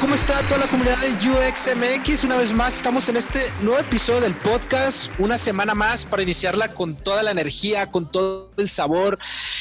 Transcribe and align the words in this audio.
¿Cómo 0.00 0.14
está 0.14 0.40
toda 0.48 0.58
la 0.58 0.68
comunidad 0.68 0.96
de 0.98 1.10
UXMX? 1.10 2.24
Una 2.24 2.36
vez 2.36 2.52
más, 2.52 2.76
estamos 2.76 3.08
en 3.08 3.16
este 3.16 3.40
nuevo 3.60 3.78
episodio 3.78 4.20
del 4.20 4.32
podcast, 4.32 5.12
una 5.18 5.36
semana 5.36 5.74
más 5.74 6.06
para 6.06 6.22
iniciarla 6.22 6.68
con 6.68 6.94
toda 6.94 7.22
la 7.22 7.30
energía, 7.30 7.90
con 7.90 8.10
todo 8.10 8.50
el 8.56 8.68
sabor 8.68 9.18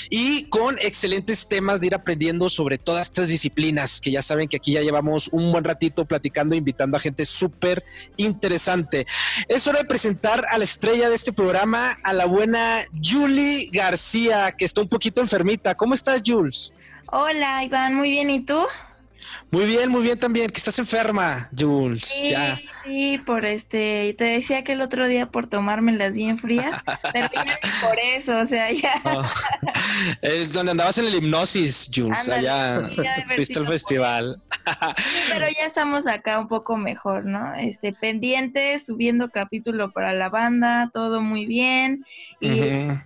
y 0.10 0.46
con 0.46 0.76
excelentes 0.80 1.48
temas 1.48 1.82
de 1.82 1.88
ir 1.88 1.96
aprendiendo 1.96 2.50
sobre 2.50 2.78
todas 2.78 3.08
estas 3.08 3.28
disciplinas, 3.28 4.00
que 4.00 4.12
ya 4.12 4.22
saben 4.22 4.48
que 4.48 4.58
aquí 4.58 4.74
ya 4.74 4.82
llevamos 4.82 5.28
un 5.34 5.52
buen 5.52 5.64
ratito 5.64 6.06
platicando, 6.06 6.56
invitando 6.56 6.96
a 6.96 7.00
gente 7.00 7.26
súper 7.26 7.84
interesante. 8.18 9.08
Es 9.50 9.68
hora 9.68 9.80
de 9.80 9.86
presentar 9.86 10.46
a 10.50 10.58
la 10.58 10.64
estrella 10.64 11.10
de 11.10 11.16
este 11.16 11.34
programa, 11.34 11.98
a 12.04 12.14
la 12.14 12.26
buena 12.26 12.80
Julie 13.04 13.70
García, 13.72 14.54
que 14.54 14.66
está 14.66 14.82
un 14.82 14.90
poquito 14.90 15.20
enfermita. 15.20 15.76
¿Cómo 15.76 15.94
estás, 15.94 16.22
Jules? 16.26 16.74
Hola, 17.08 17.64
Iván, 17.64 17.96
muy 17.96 18.12
bien, 18.12 18.30
¿y 18.30 18.42
tú? 18.42 18.62
Muy 19.50 19.66
bien, 19.66 19.90
muy 19.90 20.04
bien 20.04 20.18
también, 20.18 20.50
que 20.50 20.58
estás 20.58 20.78
enferma, 20.80 21.50
Jules. 21.58 22.04
Sí, 22.06 22.30
ya. 22.30 22.60
Sí, 22.84 23.20
por 23.26 23.46
este, 23.46 24.16
te 24.18 24.24
decía 24.24 24.64
que 24.64 24.74
el 24.74 24.82
otro 24.82 25.08
día 25.08 25.28
por 25.28 25.48
tomármelas 25.48 26.16
bien 26.16 26.38
frías, 26.38 26.82
pero 27.14 27.30
ya 27.34 27.58
por 27.88 27.98
eso, 28.00 28.40
o 28.40 28.46
sea, 28.46 28.72
ya. 28.72 29.02
Es 30.22 30.52
donde 30.52 30.72
andabas 30.72 30.98
en 30.98 31.08
el 31.08 31.16
hipnosis, 31.16 31.90
Jules, 31.94 32.28
Ándale, 32.28 32.50
allá 32.50 32.90
sí, 32.90 32.96
fuiste 33.36 33.60
al 33.60 33.68
festival. 33.68 34.42
Pero 35.30 35.48
ya 35.48 35.66
estamos 35.66 36.08
acá 36.08 36.40
un 36.40 36.48
poco 36.48 36.78
mejor, 36.78 37.26
¿no? 37.26 37.56
Este, 37.56 37.94
pendientes, 37.94 38.86
subiendo 38.86 39.30
capítulo 39.30 39.92
para 39.92 40.14
la 40.14 40.30
banda, 40.30 40.90
todo 40.94 41.22
muy 41.22 41.46
bien. 41.46 42.06
Y 42.40 42.62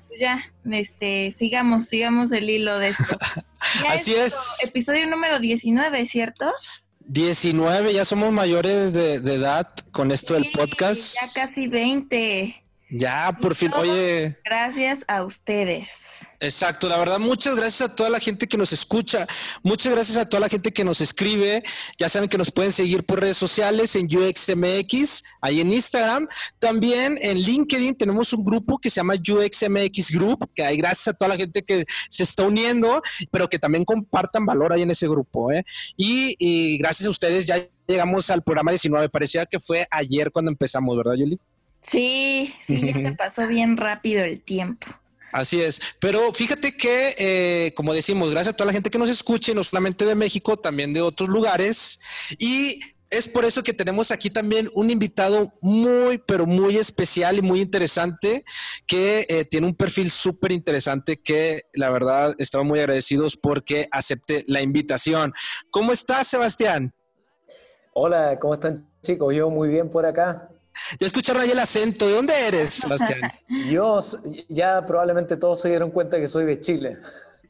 pues 0.08 0.20
ya, 0.20 0.52
este, 0.72 1.31
sigamos, 1.31 1.88
sigamos 1.88 2.31
el 2.31 2.50
hilo 2.50 2.78
de 2.80 2.90
esto. 2.90 3.18
Ya 3.84 3.94
Así 3.94 4.14
es. 4.14 4.59
Episodio 4.64 5.08
número 5.08 5.40
19, 5.40 6.06
¿cierto? 6.06 6.53
19, 7.08 7.94
ya 7.94 8.06
somos 8.06 8.34
mayores 8.34 8.94
de, 8.94 9.20
de 9.20 9.36
edad 9.36 9.67
con 9.92 10.11
esto 10.11 10.34
del 10.34 10.52
podcast. 10.52 11.16
Ya 11.16 11.42
casi 11.47 11.67
20. 11.67 12.65
Ya, 12.98 13.38
por 13.42 13.56
fin. 13.56 13.72
Oye, 13.76 14.38
Gracias 14.46 15.04
a 15.08 15.24
ustedes. 15.24 16.20
exacto. 16.40 16.88
La 16.88 16.98
verdad, 16.98 17.20
muchas 17.20 17.58
gracias 17.58 17.90
a 17.90 17.94
toda 17.96 18.10
la 18.10 18.22
gente 18.22 18.48
que 18.48 18.58
nos 18.58 18.72
escucha. 18.72 19.28
Muchas 19.64 19.92
gracias 19.94 20.18
a 20.18 20.30
toda 20.30 20.40
la 20.40 20.48
gente 20.48 20.72
que 20.72 20.86
nos 20.86 21.02
escribe. 21.02 21.62
Ya 21.98 22.08
saben 22.08 22.30
que 22.30 22.38
nos 22.38 22.52
pueden 22.52 22.72
seguir 22.72 23.04
por 23.06 23.20
redes 23.20 23.36
sociales 23.36 23.98
en 23.98 24.06
UXMX, 24.06 25.26
ahí 25.42 25.60
en 25.60 25.74
Instagram. 25.74 26.30
También 26.60 27.18
en 27.22 27.38
LinkedIn 27.38 27.96
tenemos 27.96 28.32
un 28.32 28.46
grupo 28.46 28.78
que 28.78 28.90
se 28.90 28.98
llama 28.98 29.16
UXMX 29.16 30.12
Group, 30.12 30.50
que 30.56 30.64
hay 30.64 30.78
gracias 30.78 31.09
a 31.09 31.14
toda 31.18 31.30
la 31.30 31.38
gente 31.38 31.64
que 31.64 31.84
se 32.09 32.24
está 32.24 32.44
uniendo, 32.44 33.02
pero 33.30 33.50
que 33.50 33.59
también 33.59 33.84
compartan 33.84 34.46
valor 34.46 34.72
ahí 34.72 34.84
en 34.84 34.92
ese 34.92 35.09
grupo. 35.09 35.52
¿eh? 35.52 35.66
Y, 35.98 36.36
y 36.40 36.78
gracias 36.78 37.08
a 37.08 37.09
ustedes 37.09 37.46
ya 37.46 37.68
llegamos 37.88 38.30
al 38.30 38.42
programa 38.42 38.72
19. 38.72 39.09
Parecía 39.09 39.46
que 39.46 39.59
fue 39.59 39.86
ayer 39.92 40.31
cuando 40.31 40.50
empezamos, 40.50 40.96
¿verdad, 40.96 41.16
Yuli? 41.16 41.38
Sí, 41.90 42.53
sí, 42.62 42.94
ya 42.94 43.00
se 43.00 43.12
pasó 43.18 43.47
bien 43.47 43.78
rápido 43.78 44.23
el 44.23 44.41
tiempo. 44.41 44.88
Así 45.31 45.62
es, 45.62 45.81
pero 46.00 46.31
fíjate 46.31 46.78
que, 46.78 47.13
eh, 47.18 47.73
como 47.75 47.94
decimos, 47.94 48.31
gracias 48.31 48.53
a 48.53 48.57
toda 48.57 48.68
la 48.68 48.73
gente 48.73 48.90
que 48.90 48.97
nos 48.97 49.09
escuche, 49.09 49.53
no 49.53 49.66
solamente 49.66 50.06
de 50.06 50.16
México, 50.16 50.56
también 50.56 50.94
de 50.94 51.01
otros 51.01 51.28
lugares. 51.28 52.00
Y 52.40 52.79
es 53.09 53.28
por 53.28 53.44
eso 53.44 53.62
que 53.62 53.74
tenemos 53.74 54.12
aquí 54.12 54.29
también 54.29 54.69
un 54.74 54.90
invitado 54.90 55.53
muy, 55.62 56.19
pero 56.19 56.45
muy 56.45 56.78
especial 56.78 57.38
y 57.38 57.41
muy 57.41 57.59
interesante, 57.59 58.45
que 58.88 59.25
eh, 59.28 59.44
tiene 59.44 59.68
un 59.68 59.75
perfil 59.75 60.09
súper 60.09 60.53
interesante 60.53 61.22
que 61.22 61.63
la 61.74 61.91
verdad 61.91 62.34
estamos 62.38 62.66
muy 62.66 62.79
agradecidos 62.79 63.35
porque 63.35 63.90
acepte 63.91 64.45
la 64.47 64.62
invitación. 64.62 65.34
¿Cómo 65.69 65.91
estás, 65.91 66.28
Sebastián? 66.28 66.94
Hola, 67.94 68.40
¿cómo 68.40 68.53
están 68.53 68.90
chicos? 69.01 69.35
Yo 69.35 69.50
muy 69.50 69.68
bien 69.68 69.90
por 69.90 70.06
acá. 70.06 70.50
Ya 71.00 71.08
escucharon 71.08 71.41
ahí 71.41 71.52
el 71.52 71.59
acento. 71.59 72.08
¿De 72.08 72.13
dónde 72.13 72.34
eres, 72.47 72.74
Sebastián? 72.74 73.31
Yo 73.69 74.00
ya 74.50 74.86
probablemente 74.86 75.38
todos 75.38 75.62
se 75.62 75.69
dieron 75.69 75.91
cuenta 75.91 76.19
que 76.19 76.28
soy 76.28 76.46
de 76.46 76.59
Chile. 76.59 76.97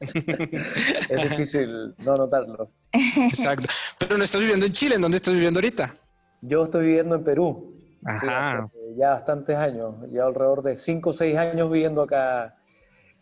es 0.00 1.30
difícil 1.30 1.94
no 1.98 2.16
notarlo. 2.16 2.70
Exacto. 2.92 3.66
Pero 3.98 4.16
no 4.18 4.24
estás 4.24 4.40
viviendo 4.40 4.66
en 4.66 4.72
Chile, 4.72 4.96
¿en 4.96 5.02
dónde 5.02 5.16
estás 5.16 5.34
viviendo 5.34 5.58
ahorita? 5.58 5.94
Yo 6.42 6.64
estoy 6.64 6.86
viviendo 6.86 7.14
en 7.16 7.24
Perú. 7.24 7.72
Sí, 8.20 8.26
hace 8.28 8.58
ya 8.96 9.10
bastantes 9.10 9.56
años, 9.56 9.96
ya 10.12 10.24
alrededor 10.24 10.62
de 10.62 10.76
5 10.76 11.10
o 11.10 11.12
6 11.12 11.36
años 11.36 11.70
viviendo 11.70 12.02
acá 12.02 12.54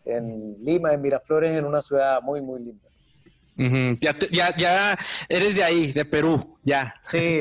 en 0.05 0.63
Lima, 0.63 0.93
en 0.93 1.01
Miraflores, 1.01 1.51
en 1.51 1.65
una 1.65 1.81
ciudad 1.81 2.21
muy, 2.21 2.41
muy 2.41 2.59
linda. 2.59 2.87
Ujú, 3.57 3.97
Ya, 4.01 4.13
te- 4.13 4.27
ya, 4.27 4.55
ya 4.55 4.97
eres 5.27 5.55
de 5.55 5.63
ahí, 5.63 5.91
de 5.91 6.05
Perú, 6.05 6.59
ya. 6.63 6.93
Sí, 7.07 7.39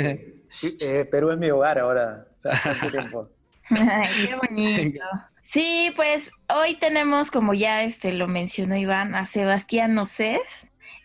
sí, 0.49 0.77
eh, 0.81 1.05
Perú 1.11 1.33
es 1.33 1.39
mi 1.39 1.51
hogar 1.51 1.79
ahora, 1.79 2.27
sea, 2.51 2.53
hace 2.71 2.71
mucho 2.71 2.91
tiempo. 2.91 3.29
Ay, 3.71 4.09
qué 4.27 4.35
bonito. 4.35 5.05
Sí, 5.41 5.93
pues 5.95 6.31
hoy 6.49 6.75
tenemos, 6.75 7.31
como 7.31 7.55
ya 7.55 7.83
este 7.83 8.13
lo 8.13 8.29
mencionó 8.29 8.77
Iván, 8.77 9.15
a 9.15 9.27
Sebastián 9.27 9.95
Nocés. 9.95 10.41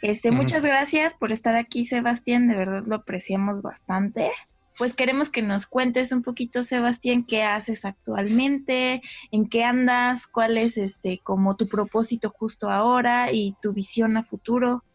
Este, 0.01 0.31
muchas 0.31 0.63
gracias 0.63 1.13
por 1.13 1.31
estar 1.31 1.55
aquí, 1.55 1.85
Sebastián, 1.85 2.47
de 2.47 2.55
verdad 2.55 2.83
lo 2.85 2.95
apreciamos 2.95 3.61
bastante. 3.61 4.31
Pues 4.77 4.93
queremos 4.93 5.29
que 5.29 5.41
nos 5.41 5.67
cuentes 5.67 6.13
un 6.13 6.21
poquito, 6.21 6.63
Sebastián, 6.63 7.25
qué 7.25 7.43
haces 7.43 7.83
actualmente, 7.83 9.01
en 9.31 9.49
qué 9.49 9.65
andas, 9.65 10.25
cuál 10.25 10.57
es 10.57 10.77
este 10.77 11.19
como 11.21 11.57
tu 11.57 11.67
propósito 11.67 12.29
justo 12.29 12.69
ahora 12.69 13.33
y 13.33 13.57
tu 13.61 13.73
visión 13.73 14.15
a 14.15 14.23
futuro. 14.23 14.85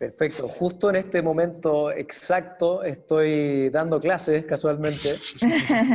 Perfecto, 0.00 0.48
justo 0.48 0.88
en 0.88 0.96
este 0.96 1.20
momento 1.20 1.92
exacto 1.92 2.82
estoy 2.82 3.68
dando 3.68 4.00
clases 4.00 4.46
casualmente. 4.46 5.10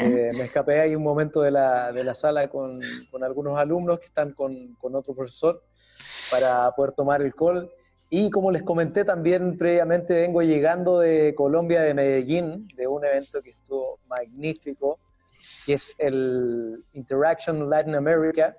Eh, 0.03 0.31
me 0.33 0.45
escapé 0.45 0.79
ahí 0.79 0.95
un 0.95 1.01
momento 1.01 1.41
de 1.41 1.49
la, 1.49 1.91
de 1.91 2.03
la 2.03 2.13
sala 2.13 2.47
con, 2.47 2.79
con 3.09 3.23
algunos 3.23 3.57
alumnos 3.57 3.99
que 3.99 4.05
están 4.05 4.33
con, 4.33 4.75
con 4.75 4.93
otro 4.93 5.15
profesor 5.15 5.63
para 6.29 6.69
poder 6.75 6.93
tomar 6.93 7.23
el 7.23 7.33
call. 7.33 7.67
Y 8.11 8.29
como 8.29 8.51
les 8.51 8.61
comenté 8.61 9.05
también 9.05 9.57
previamente, 9.57 10.13
vengo 10.13 10.43
llegando 10.43 10.99
de 10.99 11.33
Colombia, 11.33 11.81
de 11.81 11.95
Medellín, 11.95 12.67
de 12.75 12.85
un 12.85 13.03
evento 13.05 13.41
que 13.41 13.49
estuvo 13.49 13.99
magnífico, 14.07 14.99
que 15.65 15.73
es 15.73 15.95
el 15.97 16.77
Interaction 16.93 17.67
Latin 17.67 17.95
America 17.95 18.55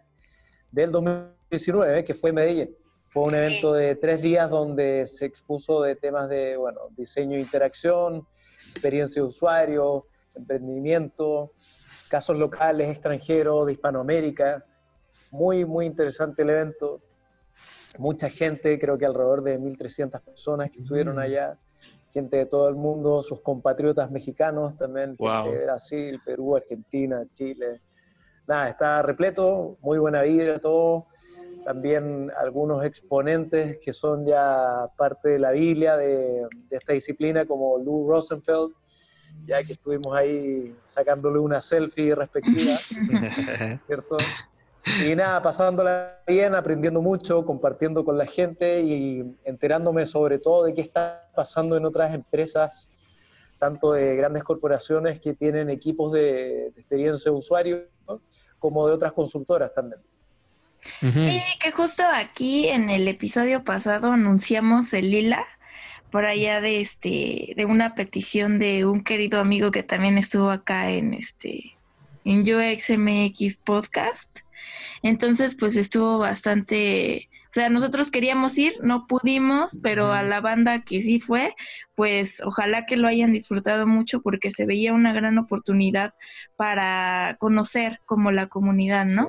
del 0.73 0.91
2019, 0.91 2.05
que 2.05 2.15
fue 2.15 2.31
en 2.31 2.34
Medellín. 2.34 2.77
Fue 3.16 3.25
un 3.25 3.31
Sí. 3.31 3.37
evento 3.37 3.72
de 3.72 3.94
tres 3.94 4.21
días 4.21 4.50
donde 4.50 5.06
se 5.06 5.25
expuso 5.25 5.81
de 5.81 5.97
temas 5.97 6.28
de 6.28 6.54
bueno, 6.59 6.81
diseño 6.91 7.38
e 7.38 7.41
interacción, 7.41 8.28
experiencia 8.69 9.22
de 9.22 9.27
usuario, 9.27 10.04
emprendimiento, 10.34 11.54
casos 12.10 12.37
locales, 12.38 12.88
extranjeros, 12.91 13.65
de 13.65 13.72
Hispanoamérica. 13.72 14.62
Muy, 15.31 15.65
muy 15.65 15.87
interesante 15.87 16.43
el 16.43 16.51
evento. 16.51 17.01
Mucha 17.97 18.28
gente, 18.28 18.78
creo 18.78 18.98
que 18.98 19.07
alrededor 19.07 19.42
de 19.42 19.59
1.300 19.59 20.21
personas 20.21 20.71
que 20.71 20.80
estuvieron 20.83 21.16
Mm. 21.16 21.21
allá. 21.21 21.59
Gente 22.12 22.36
de 22.36 22.45
todo 22.45 22.69
el 22.69 22.74
mundo, 22.74 23.22
sus 23.22 23.41
compatriotas 23.41 24.10
mexicanos 24.10 24.77
también, 24.77 25.16
Wow. 25.19 25.45
gente 25.45 25.59
de 25.60 25.65
Brasil, 25.65 26.21
Perú, 26.22 26.54
Argentina, 26.54 27.24
Chile. 27.33 27.80
Nada, 28.47 28.69
está 28.69 29.01
repleto, 29.01 29.78
muy 29.80 29.97
buena 29.98 30.21
vida, 30.21 30.59
todo. 30.59 31.07
También 31.66 32.30
algunos 32.39 32.84
exponentes 32.84 33.78
que 33.78 33.92
son 33.92 34.24
ya 34.24 34.86
parte 34.97 35.30
de 35.30 35.41
la 35.41 35.51
Biblia 35.51 35.97
de, 35.97 36.47
de 36.68 36.77
esta 36.77 36.92
disciplina, 36.92 37.45
como 37.45 37.77
Lou 37.78 38.09
Rosenfeld, 38.09 38.71
ya 39.45 39.65
que 39.65 39.72
estuvimos 39.72 40.16
ahí 40.16 40.77
sacándole 40.84 41.41
una 41.41 41.60
selfie 41.60 42.15
respectiva, 42.15 42.77
¿cierto? 43.89 44.16
Y 45.04 45.16
nada, 45.16 45.42
pasándola 45.42 46.22
bien, 46.24 46.54
aprendiendo 46.54 47.03
mucho, 47.03 47.45
compartiendo 47.45 48.04
con 48.04 48.16
la 48.16 48.27
gente 48.27 48.83
y 48.83 49.36
enterándome 49.42 50.07
sobre 50.07 50.39
todo 50.39 50.66
de 50.66 50.72
qué 50.72 50.83
está 50.83 51.28
pasando 51.34 51.77
en 51.77 51.84
otras 51.84 52.15
empresas, 52.15 52.92
tanto 53.59 53.91
de 53.91 54.15
grandes 54.15 54.45
corporaciones 54.45 55.19
que 55.19 55.34
tienen 55.34 55.69
equipos 55.71 56.12
de, 56.12 56.71
de 56.71 56.80
experiencia 56.80 57.33
de 57.33 57.36
usuario, 57.36 57.89
¿no? 58.07 58.21
como 58.60 58.86
de 58.86 58.95
otras 58.95 59.12
consultoras 59.12 59.74
también. 59.74 60.01
Sí, 61.00 61.42
que 61.60 61.72
justo 61.72 62.03
aquí 62.12 62.68
en 62.68 62.91
el 62.91 63.09
episodio 63.09 63.65
pasado 63.65 64.12
anunciamos 64.12 64.92
el 64.92 65.10
lila 65.10 65.44
por 66.10 66.24
allá 66.24 66.60
de 66.60 66.80
este 66.80 67.54
de 67.56 67.65
una 67.65 67.94
petición 67.94 68.59
de 68.59 68.86
un 68.86 69.03
querido 69.03 69.41
amigo 69.41 69.71
que 69.71 69.83
también 69.83 70.18
estuvo 70.18 70.50
acá 70.50 70.91
en 70.91 71.15
este 71.15 71.77
en 72.27 72.41
UXMX 72.41 73.56
podcast. 73.59 74.41
Entonces, 75.03 75.54
pues 75.54 75.77
estuvo 75.77 76.18
bastante, 76.18 77.28
o 77.44 77.53
sea, 77.53 77.71
nosotros 77.71 78.10
queríamos 78.10 78.59
ir, 78.59 78.72
no 78.83 79.06
pudimos, 79.06 79.78
pero 79.83 80.12
a 80.12 80.22
la 80.22 80.41
banda 80.41 80.83
que 80.83 81.00
sí 81.03 81.21
fue, 81.21 81.54
pues 81.94 82.42
ojalá 82.44 82.84
que 82.84 82.97
lo 82.97 83.06
hayan 83.06 83.33
disfrutado 83.33 83.86
mucho 83.86 84.21
porque 84.22 84.50
se 84.50 84.66
veía 84.66 84.92
una 84.92 85.12
gran 85.12 85.38
oportunidad 85.38 86.15
para 86.56 87.36
conocer 87.38 88.00
como 88.06 88.33
la 88.33 88.48
comunidad, 88.48 89.06
¿no? 89.06 89.28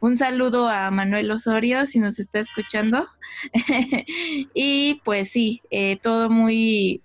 Un 0.00 0.16
saludo 0.16 0.68
a 0.68 0.90
Manuel 0.90 1.30
Osorio 1.30 1.86
si 1.86 1.98
nos 1.98 2.18
está 2.18 2.38
escuchando. 2.38 3.06
y 4.54 5.00
pues 5.04 5.30
sí, 5.30 5.62
eh, 5.70 5.98
todo 6.00 6.30
muy, 6.30 7.02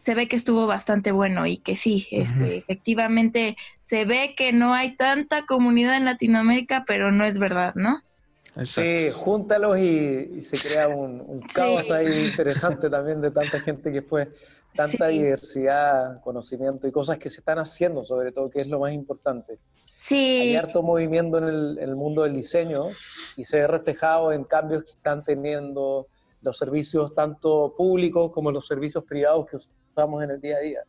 se 0.00 0.14
ve 0.14 0.28
que 0.28 0.36
estuvo 0.36 0.66
bastante 0.66 1.12
bueno 1.12 1.46
y 1.46 1.58
que 1.58 1.76
sí, 1.76 2.06
este, 2.10 2.58
efectivamente 2.58 3.56
se 3.80 4.04
ve 4.04 4.34
que 4.36 4.52
no 4.52 4.74
hay 4.74 4.96
tanta 4.96 5.44
comunidad 5.46 5.96
en 5.96 6.04
Latinoamérica, 6.04 6.84
pero 6.86 7.10
no 7.10 7.24
es 7.24 7.38
verdad, 7.38 7.74
¿no? 7.74 8.02
Sí, 8.64 9.10
júntalos 9.12 9.78
y, 9.78 10.42
se 10.42 10.68
crea 10.68 10.88
un, 10.88 11.40
caos 11.54 11.90
ahí 11.90 12.26
interesante 12.26 12.90
también 12.90 13.20
de 13.20 13.30
tanta 13.30 13.60
gente 13.60 13.92
que 13.92 14.02
fue, 14.02 14.28
tanta 14.74 15.08
diversidad, 15.08 16.20
conocimiento 16.20 16.88
y 16.88 16.92
cosas 16.92 17.18
que 17.18 17.28
se 17.28 17.40
están 17.40 17.58
haciendo 17.58 18.02
sobre 18.02 18.32
todo, 18.32 18.50
que 18.50 18.62
es 18.62 18.66
lo 18.66 18.80
más 18.80 18.92
importante. 18.92 19.58
Sí. 20.00 20.40
Hay 20.40 20.56
harto 20.56 20.82
movimiento 20.82 21.36
en 21.36 21.44
el, 21.44 21.78
en 21.78 21.90
el 21.90 21.94
mundo 21.94 22.22
del 22.22 22.32
diseño 22.32 22.86
y 23.36 23.44
se 23.44 23.58
ve 23.58 23.66
reflejado 23.66 24.32
en 24.32 24.44
cambios 24.44 24.84
que 24.84 24.92
están 24.92 25.22
teniendo 25.22 26.06
los 26.40 26.56
servicios 26.56 27.14
tanto 27.14 27.74
públicos 27.76 28.30
como 28.32 28.50
los 28.50 28.66
servicios 28.66 29.04
privados 29.04 29.44
que 29.44 29.56
usamos 29.56 30.24
en 30.24 30.30
el 30.30 30.40
día 30.40 30.56
a 30.56 30.60
día. 30.60 30.80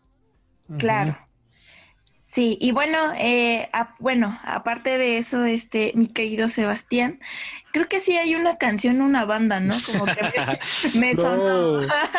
Claro. 0.78 1.18
Sí, 2.24 2.58
y 2.62 2.72
bueno, 2.72 2.98
eh, 3.18 3.69
bueno, 4.00 4.40
aparte 4.46 4.98
de 4.98 5.18
eso, 5.18 5.44
este, 5.44 5.92
mi 5.94 6.08
querido 6.08 6.48
Sebastián, 6.48 7.19
creo 7.71 7.88
que 7.88 8.00
sí 8.00 8.18
hay 8.18 8.35
una 8.35 8.57
canción, 8.57 9.01
una 9.01 9.25
banda, 9.25 9.59
¿no? 9.59 9.73
Como 9.91 10.06
que 10.06 10.13
me, 10.97 11.13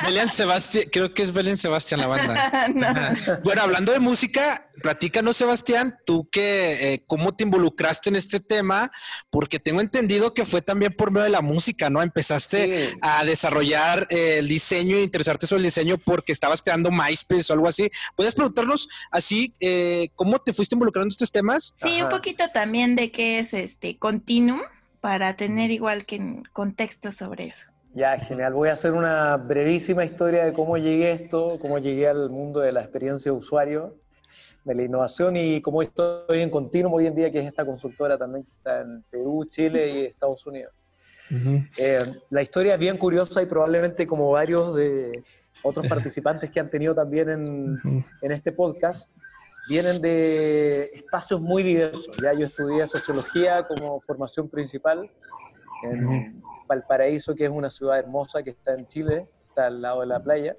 Belén 0.04 0.28
Sebastián, 0.28 0.84
creo 0.90 1.14
que 1.14 1.22
es 1.22 1.32
Belén 1.32 1.56
Sebastián 1.56 2.00
la 2.00 2.06
banda. 2.06 3.12
Bueno, 3.44 3.62
hablando 3.62 3.92
de 3.92 3.98
música, 3.98 4.70
platícanos, 4.82 5.36
Sebastián, 5.36 5.96
tú 6.04 6.28
que, 6.30 6.94
eh, 6.94 7.04
cómo 7.06 7.34
te 7.34 7.44
involucraste 7.44 8.10
en 8.10 8.16
este 8.16 8.40
tema, 8.40 8.90
porque 9.30 9.58
tengo 9.58 9.80
entendido 9.80 10.34
que 10.34 10.44
fue 10.44 10.62
también 10.62 10.94
por 10.94 11.10
medio 11.10 11.24
de 11.24 11.30
la 11.30 11.40
música, 11.40 11.90
¿no? 11.90 12.02
Empezaste 12.02 12.96
a 13.00 13.24
desarrollar 13.24 14.06
eh, 14.10 14.38
el 14.38 14.48
diseño 14.48 14.96
e 14.96 15.02
interesarte 15.02 15.46
sobre 15.46 15.60
el 15.60 15.66
diseño 15.66 15.98
porque 15.98 16.32
estabas 16.32 16.62
creando 16.62 16.90
MySpace 16.90 17.52
o 17.52 17.54
algo 17.54 17.68
así. 17.68 17.90
¿Puedes 18.16 18.34
preguntarnos 18.34 18.88
así, 19.10 19.54
eh, 19.60 20.08
cómo 20.14 20.38
te 20.38 20.52
fuiste 20.52 20.74
involucrando 20.74 21.06
en 21.06 21.12
estos 21.12 21.32
temas? 21.32 21.74
Sí, 21.76 22.02
un 22.02 22.08
poquito 22.08 22.48
también 22.52 22.96
de 22.96 23.10
qué 23.10 23.38
es 23.38 23.54
este 23.54 23.98
Continuum 23.98 24.60
para 25.02 25.36
tener 25.36 25.72
igual 25.72 26.06
que 26.06 26.42
contexto 26.52 27.10
sobre 27.10 27.48
eso. 27.48 27.66
Ya, 27.92 28.16
genial. 28.18 28.54
Voy 28.54 28.68
a 28.68 28.74
hacer 28.74 28.92
una 28.92 29.36
brevísima 29.36 30.04
historia 30.04 30.44
de 30.44 30.52
cómo 30.52 30.78
llegué 30.78 31.08
a 31.08 31.10
esto, 31.10 31.58
cómo 31.60 31.78
llegué 31.78 32.08
al 32.08 32.30
mundo 32.30 32.60
de 32.60 32.70
la 32.70 32.82
experiencia 32.82 33.32
de 33.32 33.36
usuario, 33.36 33.96
de 34.64 34.74
la 34.76 34.82
innovación 34.84 35.36
y 35.36 35.60
cómo 35.60 35.82
estoy 35.82 36.40
en 36.40 36.50
continuo 36.50 36.94
hoy 36.94 37.08
en 37.08 37.16
día, 37.16 37.32
que 37.32 37.40
es 37.40 37.46
esta 37.48 37.66
consultora 37.66 38.16
también 38.16 38.44
que 38.44 38.52
está 38.52 38.80
en 38.82 39.02
Perú, 39.10 39.44
Chile 39.44 39.90
y 39.90 40.04
Estados 40.06 40.46
Unidos. 40.46 40.72
Eh, 41.76 41.98
la 42.30 42.42
historia 42.42 42.74
es 42.74 42.78
bien 42.78 42.96
curiosa 42.96 43.42
y 43.42 43.46
probablemente 43.46 44.06
como 44.06 44.30
varios 44.30 44.76
de 44.76 45.20
otros 45.64 45.84
participantes 45.88 46.48
que 46.52 46.60
han 46.60 46.70
tenido 46.70 46.94
también 46.94 47.28
en, 47.28 48.04
en 48.22 48.32
este 48.32 48.52
podcast, 48.52 49.10
vienen 49.68 50.00
de 50.00 50.90
espacios 50.94 51.40
muy 51.40 51.62
diversos. 51.62 52.16
Ya 52.16 52.32
yo 52.32 52.46
estudié 52.46 52.86
sociología 52.86 53.64
como 53.64 54.00
formación 54.00 54.48
principal 54.48 55.10
en 55.84 56.42
Valparaíso, 56.68 57.34
que 57.34 57.44
es 57.44 57.50
una 57.50 57.70
ciudad 57.70 57.98
hermosa 57.98 58.42
que 58.42 58.50
está 58.50 58.74
en 58.74 58.86
Chile, 58.86 59.28
está 59.44 59.66
al 59.66 59.82
lado 59.82 60.00
de 60.00 60.06
la 60.06 60.22
playa. 60.22 60.56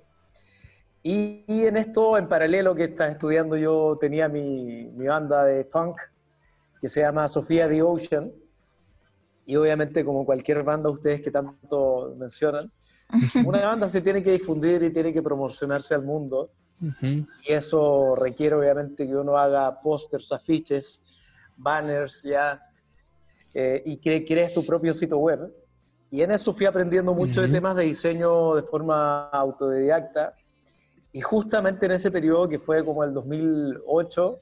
Y, 1.02 1.44
en 1.48 1.76
esto, 1.76 2.18
en 2.18 2.30
paralelo 2.30 2.74
que 2.76 2.86
estás 2.86 3.12
estudiando, 3.12 3.58
yo 3.58 3.98
tenía 4.00 4.30
mi, 4.30 4.86
mi 4.86 5.08
banda 5.08 5.44
de 5.44 5.66
punk 5.66 6.00
que 6.80 6.88
se 6.88 7.02
llama 7.02 7.28
Sofía 7.28 7.68
the 7.68 7.82
Ocean. 7.82 8.32
Y 9.46 9.58
obviamente, 9.58 10.06
como 10.06 10.26
cualquier 10.26 10.64
banda, 10.64 10.90
ustedes 10.90 11.22
que 11.22 11.30
tanto 11.30 12.16
mencionan, 12.18 12.70
una 13.46 13.66
banda 13.66 13.88
se 13.90 14.02
tiene 14.02 14.24
que 14.24 14.32
difundir 14.32 14.82
y 14.84 14.94
tiene 14.94 15.14
que 15.14 15.22
promocionarse 15.22 15.94
al 15.94 16.04
mundo. 16.04 16.52
Y 16.80 17.26
eso 17.52 18.16
requiere 18.16 18.56
obviamente 18.56 19.08
que 19.08 19.16
uno 19.16 19.38
haga 19.38 19.80
pósters, 19.80 20.32
afiches, 20.32 21.02
banners 21.56 22.24
ya, 22.24 22.62
eh, 23.54 23.82
y 23.86 23.98
que 23.98 24.26
crees 24.26 24.54
tu 24.54 24.66
propio 24.66 24.94
sitio 24.94 25.18
web. 25.18 25.54
Y 26.10 26.22
en 26.22 26.32
eso 26.32 26.54
fui 26.54 26.66
aprendiendo 26.66 27.14
mucho 27.14 27.42
de 27.42 27.48
temas 27.48 27.76
de 27.76 27.84
diseño 27.86 28.56
de 28.56 28.62
forma 28.62 29.30
autodidacta. 29.30 30.36
Y 31.12 31.22
justamente 31.22 31.86
en 31.86 31.94
ese 31.94 32.12
periodo, 32.12 32.48
que 32.48 32.60
fue 32.60 32.84
como 32.84 33.04
el 33.04 33.14
2008, 33.14 34.38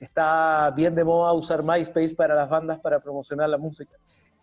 está 0.00 0.70
bien 0.72 0.94
de 0.94 1.04
moda 1.04 1.32
usar 1.32 1.62
MySpace 1.62 2.14
para 2.14 2.34
las 2.34 2.48
bandas 2.48 2.80
para 2.80 3.00
promocionar 3.00 3.48
la 3.48 3.58
música. 3.58 3.96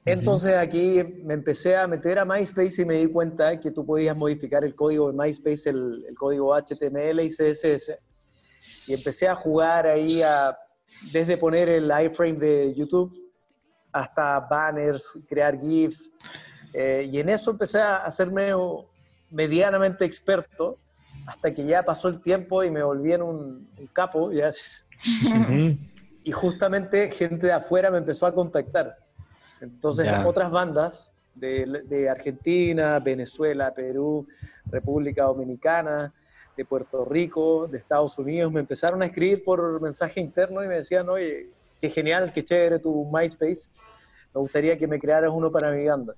Entonces 0.07 0.55
aquí 0.55 1.03
me 1.25 1.33
empecé 1.33 1.75
a 1.75 1.85
meter 1.85 2.17
a 2.17 2.23
MySpace 2.23 2.81
y 2.81 2.85
me 2.85 2.93
di 2.93 3.07
cuenta 3.07 3.59
que 3.59 3.71
tú 3.71 3.85
podías 3.85 4.15
modificar 4.15 4.63
el 4.63 4.73
código 4.73 5.11
de 5.11 5.17
MySpace, 5.17 5.69
el, 5.69 6.05
código 6.17 6.55
HTML 6.55 7.19
y 7.19 7.29
CSS. 7.29 7.91
Y 8.87 8.93
empecé 8.93 9.27
a 9.27 9.35
jugar 9.35 9.85
ahí 9.85 10.21
a, 10.21 10.57
desde 11.11 11.35
poner 11.35 11.67
el 11.67 11.91
iframe 12.05 12.39
de 12.39 12.73
YouTube 12.73 13.13
hasta 13.91 14.39
banners, 14.39 15.19
crear 15.27 15.59
GIFs. 15.59 16.09
Eh, 16.73 17.09
y 17.11 17.19
en 17.19 17.27
eso 17.27 17.51
empecé 17.51 17.79
a 17.79 17.97
hacerme 17.97 18.51
medianamente 19.29 20.05
experto 20.05 20.77
hasta 21.25 21.53
que 21.53 21.65
ya 21.65 21.83
pasó 21.83 22.07
el 22.07 22.21
tiempo 22.21 22.63
y 22.63 22.71
me 22.71 22.81
volví 22.81 23.11
en 23.11 23.23
un, 23.23 23.69
capo. 23.91 24.31
Ya. 24.31 24.51
y 26.23 26.31
justamente 26.31 27.11
gente 27.11 27.47
de 27.47 27.51
afuera 27.51 27.91
me 27.91 27.97
empezó 27.97 28.25
a 28.25 28.33
contactar 28.33 28.95
entonces, 29.61 30.07
otras 30.25 30.51
bandas 30.51 31.13
de, 31.35 32.09
Argentina, 32.09 32.99
Venezuela, 32.99 33.73
Perú, 33.73 34.27
República 34.65 35.23
Dominicana, 35.23 36.13
de 36.55 36.65
Puerto 36.65 37.05
Rico, 37.05 37.67
de 37.67 37.77
Estados 37.77 38.17
Unidos, 38.17 38.51
me 38.51 38.61
empezaron 38.61 39.01
a 39.03 39.05
escribir 39.05 39.43
por 39.43 39.79
mensaje 39.79 40.19
interno 40.19 40.63
y 40.63 40.67
me 40.67 40.75
decían, 40.75 41.07
oye, 41.07 41.49
qué 41.79 41.89
genial, 41.89 42.31
qué 42.33 42.43
chévere 42.43 42.79
tu 42.79 43.07
MySpace, 43.11 43.69
me 44.33 44.41
gustaría 44.41 44.77
que 44.77 44.87
me 44.87 44.99
crearas 44.99 45.31
uno 45.31 45.51
para 45.51 45.71
mi 45.71 45.85
banda. 45.85 46.15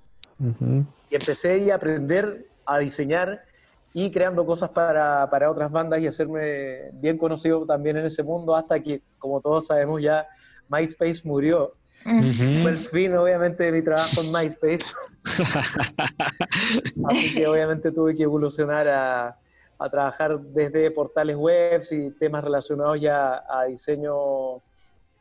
Y 1.09 1.15
empecé 1.15 1.69
a 1.71 1.75
aprender 1.75 2.47
a 2.65 2.79
diseñar 2.79 3.43
y 3.93 4.09
creando 4.11 4.45
cosas 4.45 4.69
para, 4.69 5.29
para, 5.29 5.51
otras 5.51 5.69
bandas 5.69 5.99
y 5.99 6.07
hacerme 6.07 6.91
bien 6.93 7.17
conocido 7.17 7.65
también 7.65 7.97
en 7.97 8.05
ese 8.05 8.23
mundo 8.23 8.55
hasta 8.55 8.79
que, 8.79 9.01
como 9.17 9.41
todos 9.41 9.65
sabemos, 9.65 10.01
ya 10.01 10.25
MySpace 10.69 11.21
murió. 11.23 11.75
Fue 12.03 12.71
el 12.71 12.77
fin, 12.77 13.15
obviamente, 13.15 13.65
de 13.65 13.71
mi 13.71 13.81
trabajo 13.83 14.21
en 14.21 14.31
MySpace. 14.31 14.93
Así 17.09 17.33
que, 17.33 17.47
obviamente, 17.47 17.91
tuve 17.91 18.15
que 18.15 18.23
evolucionar 18.23 18.87
a, 18.87 19.37
a, 19.77 19.89
trabajar 19.89 20.39
desde 20.39 20.91
portales 20.91 21.35
web 21.35 21.81
y 21.91 22.11
temas 22.11 22.43
relacionados 22.43 23.01
ya 23.01 23.43
a 23.49 23.65
diseño 23.65 24.61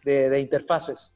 de, 0.05 0.31
de 0.31 0.41
interfaces. 0.41 1.13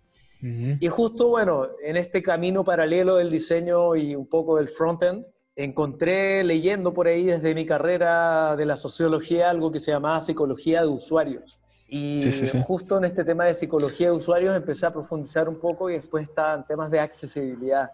Y 0.80 0.88
justo, 0.88 1.28
bueno, 1.28 1.68
en 1.84 1.96
este 1.96 2.20
camino 2.20 2.64
paralelo 2.64 3.14
del 3.14 3.30
diseño 3.30 3.94
y 3.94 4.16
un 4.16 4.26
poco 4.26 4.56
del 4.56 4.66
frontend, 4.66 5.24
encontré 5.54 6.42
leyendo 6.42 6.92
por 6.92 7.06
ahí 7.06 7.22
desde 7.22 7.54
mi 7.54 7.64
carrera 7.64 8.56
de 8.56 8.66
la 8.66 8.76
sociología 8.76 9.50
algo 9.50 9.70
que 9.70 9.78
se 9.78 9.92
llamaba 9.92 10.20
psicología 10.20 10.80
de 10.80 10.88
usuarios. 10.88 11.61
Y 11.94 12.20
justo 12.62 12.96
en 12.96 13.04
este 13.04 13.22
tema 13.22 13.44
de 13.44 13.52
psicología 13.52 14.06
de 14.06 14.14
usuarios 14.14 14.56
empecé 14.56 14.86
a 14.86 14.92
profundizar 14.94 15.46
un 15.46 15.60
poco 15.60 15.90
y 15.90 15.92
después 15.92 16.26
estaban 16.26 16.66
temas 16.66 16.90
de 16.90 16.98
accesibilidad, 16.98 17.92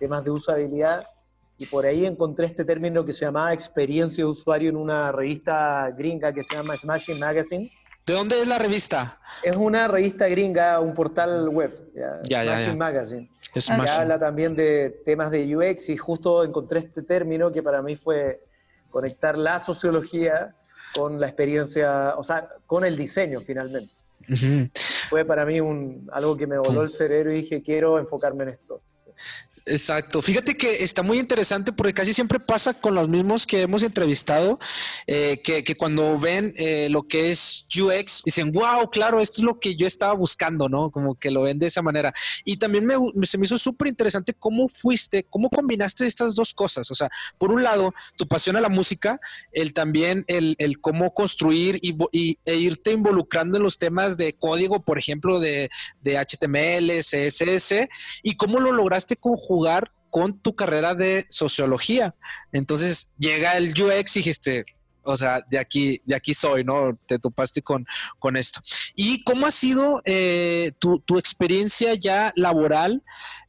temas 0.00 0.24
de 0.24 0.32
usabilidad. 0.32 1.06
Y 1.56 1.66
por 1.66 1.86
ahí 1.86 2.06
encontré 2.06 2.46
este 2.46 2.64
término 2.64 3.04
que 3.04 3.12
se 3.12 3.26
llamaba 3.26 3.54
experiencia 3.54 4.24
de 4.24 4.30
usuario 4.30 4.70
en 4.70 4.74
una 4.74 5.12
revista 5.12 5.88
gringa 5.96 6.32
que 6.32 6.42
se 6.42 6.56
llama 6.56 6.76
Smashing 6.76 7.20
Magazine. 7.20 7.70
¿De 8.04 8.14
dónde 8.14 8.40
es 8.40 8.48
la 8.48 8.58
revista? 8.58 9.20
Es 9.44 9.54
una 9.54 9.86
revista 9.86 10.26
gringa, 10.26 10.80
un 10.80 10.92
portal 10.92 11.48
web, 11.50 11.92
ya, 12.24 12.42
Smashing 12.42 12.78
Magazine. 12.78 13.30
Que 13.54 13.60
habla 13.88 14.18
también 14.18 14.56
de 14.56 15.02
temas 15.04 15.30
de 15.30 15.56
UX 15.56 15.88
y 15.90 15.96
justo 15.96 16.42
encontré 16.42 16.80
este 16.80 17.02
término 17.02 17.52
que 17.52 17.62
para 17.62 17.80
mí 17.80 17.94
fue 17.94 18.42
conectar 18.90 19.38
la 19.38 19.60
sociología 19.60 20.56
con 20.94 21.20
la 21.20 21.26
experiencia, 21.26 22.14
o 22.16 22.22
sea, 22.22 22.48
con 22.66 22.84
el 22.84 22.96
diseño 22.96 23.40
finalmente. 23.40 23.92
fue 25.08 25.24
para 25.24 25.44
mí 25.44 25.60
un, 25.60 26.08
algo 26.12 26.36
que 26.36 26.46
me 26.46 26.58
voló 26.58 26.82
el 26.82 26.92
cerebro 26.92 27.32
y 27.32 27.36
dije, 27.36 27.62
quiero 27.62 27.98
enfocarme 27.98 28.44
en 28.44 28.50
esto. 28.50 28.80
Exacto. 29.66 30.22
Fíjate 30.22 30.56
que 30.56 30.82
está 30.82 31.02
muy 31.02 31.18
interesante 31.18 31.72
porque 31.72 31.94
casi 31.94 32.12
siempre 32.12 32.40
pasa 32.40 32.74
con 32.74 32.94
los 32.94 33.08
mismos 33.08 33.46
que 33.46 33.62
hemos 33.62 33.82
entrevistado, 33.82 34.58
eh, 35.06 35.40
que, 35.42 35.76
cuando 35.76 36.18
ven 36.18 36.52
eh, 36.56 36.88
lo 36.90 37.04
que 37.04 37.30
es 37.30 37.66
UX, 37.78 38.22
dicen, 38.24 38.52
wow, 38.52 38.90
claro, 38.90 39.20
esto 39.20 39.38
es 39.38 39.44
lo 39.44 39.60
que 39.60 39.76
yo 39.76 39.86
estaba 39.86 40.14
buscando, 40.14 40.68
¿no? 40.68 40.90
Como 40.90 41.14
que 41.14 41.30
lo 41.30 41.42
ven 41.42 41.58
de 41.58 41.66
esa 41.66 41.82
manera. 41.82 42.12
Y 42.44 42.56
también 42.56 42.84
me, 42.86 42.94
se 43.22 43.38
me 43.38 43.46
hizo 43.46 43.58
súper 43.58 43.88
interesante 43.88 44.34
cómo 44.34 44.68
fuiste, 44.68 45.24
cómo 45.28 45.48
combinaste 45.50 46.06
estas 46.06 46.34
dos 46.34 46.52
cosas. 46.54 46.90
O 46.90 46.94
sea, 46.94 47.08
por 47.38 47.52
un 47.52 47.62
lado, 47.62 47.94
tu 48.16 48.26
pasión 48.26 48.56
a 48.56 48.60
la 48.60 48.68
música, 48.68 49.20
el 49.52 49.72
también 49.72 50.24
el, 50.26 50.56
el 50.58 50.80
cómo 50.80 51.14
construir 51.14 51.78
y, 51.82 52.38
e 52.44 52.56
irte 52.56 52.92
involucrando 52.92 53.58
en 53.58 53.62
los 53.62 53.78
temas 53.78 54.16
de 54.16 54.32
código, 54.32 54.82
por 54.82 54.98
ejemplo, 54.98 55.38
de, 55.38 55.70
de 56.02 56.18
HTML, 56.18 56.90
CSS, 57.00 57.88
y 58.22 58.36
cómo 58.36 58.58
lo 58.60 58.72
lograste 58.72 59.09
conjugar 59.16 59.50
jugar 59.50 59.92
con 60.10 60.38
tu 60.38 60.54
carrera 60.54 60.94
de 60.94 61.26
sociología. 61.28 62.14
Entonces 62.52 63.14
llega 63.18 63.56
el 63.56 63.70
UX 63.70 64.16
y 64.16 64.20
dijiste, 64.20 64.64
o 65.02 65.16
sea, 65.16 65.40
de 65.50 65.58
aquí, 65.58 66.00
de 66.04 66.14
aquí 66.14 66.34
soy, 66.34 66.62
¿no? 66.62 66.98
Te 67.06 67.18
topaste 67.18 67.62
con, 67.62 67.86
con 68.18 68.36
esto. 68.36 68.60
¿Y 68.94 69.22
cómo 69.24 69.46
ha 69.46 69.50
sido 69.50 70.00
eh, 70.04 70.72
tu, 70.78 71.02
experiencia 71.18 71.94
ya 71.94 72.32
laboral? 72.36 73.02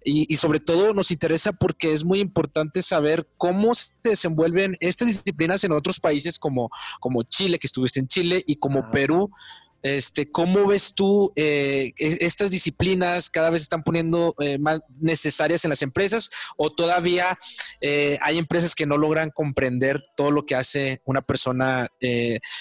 Y, 0.04 0.36
sobre 0.38 0.60
todo 0.60 0.94
nos 0.94 1.12
interesa 1.12 1.52
porque 1.52 1.94
es 1.94 2.04
muy 2.04 2.20
importante 2.20 2.82
saber 2.82 3.28
cómo 3.38 3.74
se 3.76 3.94
desenvuelven 4.04 4.78
estas 4.80 5.10
disciplinas 5.10 5.64
en 5.64 5.74
otros 5.74 6.00
países 6.00 6.40
como, 6.40 6.70
como 7.00 7.24
Chile, 7.24 7.60
que 7.60 7.68
estuviste 7.68 8.00
en 8.00 8.08
Chile, 8.08 8.44
y 8.48 8.56
como 8.56 8.90
Perú, 8.90 9.32
este, 9.82 10.32
¿Cómo 10.32 10.68
ves 10.68 10.94
tú 10.94 11.32
eh, 11.36 11.94
e-, 11.98 12.26
estas 12.26 12.52
disciplinas 12.52 13.30
cada 13.30 13.50
vez 13.50 13.64
están 13.64 13.84
poniendo 13.84 14.36
eh, 14.40 14.60
más 14.60 14.82
necesarias 15.02 15.66
en 15.66 15.70
las 15.70 15.82
empresas 15.82 16.30
o 16.58 16.70
todavía 16.70 17.38
eh, 17.80 18.18
hay 18.22 18.38
empresas 18.38 18.76
que 18.76 18.86
no 18.86 18.98
logran 18.98 19.32
comprender 19.32 20.04
todo 20.16 20.32
lo 20.32 20.46
que 20.46 20.56
hace 20.56 21.02
una 21.06 21.22
persona 21.22 21.88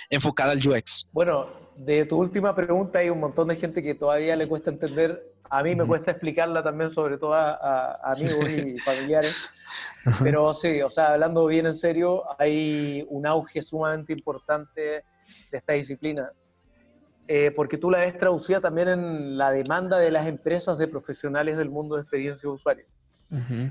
enfocada 0.09 0.53
al 0.53 0.67
UX? 0.67 1.09
Bueno, 1.13 1.49
de 1.77 2.05
tu 2.05 2.19
última 2.19 2.55
pregunta 2.55 3.01
hay 3.01 3.11
un 3.11 3.21
montón 3.21 3.49
de 3.49 3.57
gente 3.57 3.83
que 3.83 3.95
todavía 3.95 4.37
le 4.37 4.49
cuesta 4.49 4.71
entender. 4.71 5.35
A 5.49 5.63
mí 5.63 5.75
me 5.75 5.85
cuesta 5.85 6.13
explicarla 6.13 6.63
también, 6.63 6.91
sobre 6.91 7.19
todo 7.19 7.35
a, 7.35 7.95
amigos 8.05 8.49
y 8.51 8.79
familiares. 8.85 9.51
Pero 10.23 10.55
sí, 10.55 10.83
o 10.83 10.91
sea, 10.91 11.15
hablando 11.15 11.47
bien 11.47 11.67
en 11.67 11.75
serio, 11.75 12.25
hay 12.39 13.05
un 13.09 13.27
auge 13.27 13.63
sumamente 13.63 14.13
importante 14.13 14.81
de 15.51 15.59
esta 15.59 15.73
disciplina 15.73 16.31
eh, 17.33 17.53
porque 17.53 17.79
tú 17.79 17.93
la 17.93 18.01
ves 18.01 18.19
traducida 18.19 18.61
también 18.61 18.89
en 18.89 19.39
la 19.39 19.53
demanda 19.53 19.99
de 19.99 20.11
las 20.11 20.27
empresas 20.27 20.77
de 20.79 20.89
profesionales 20.89 21.57
del 21.57 21.71
mundo 21.71 21.95
de 21.95 22.03
experiencia 22.03 22.49
de 22.49 22.53
usuario. 22.53 22.85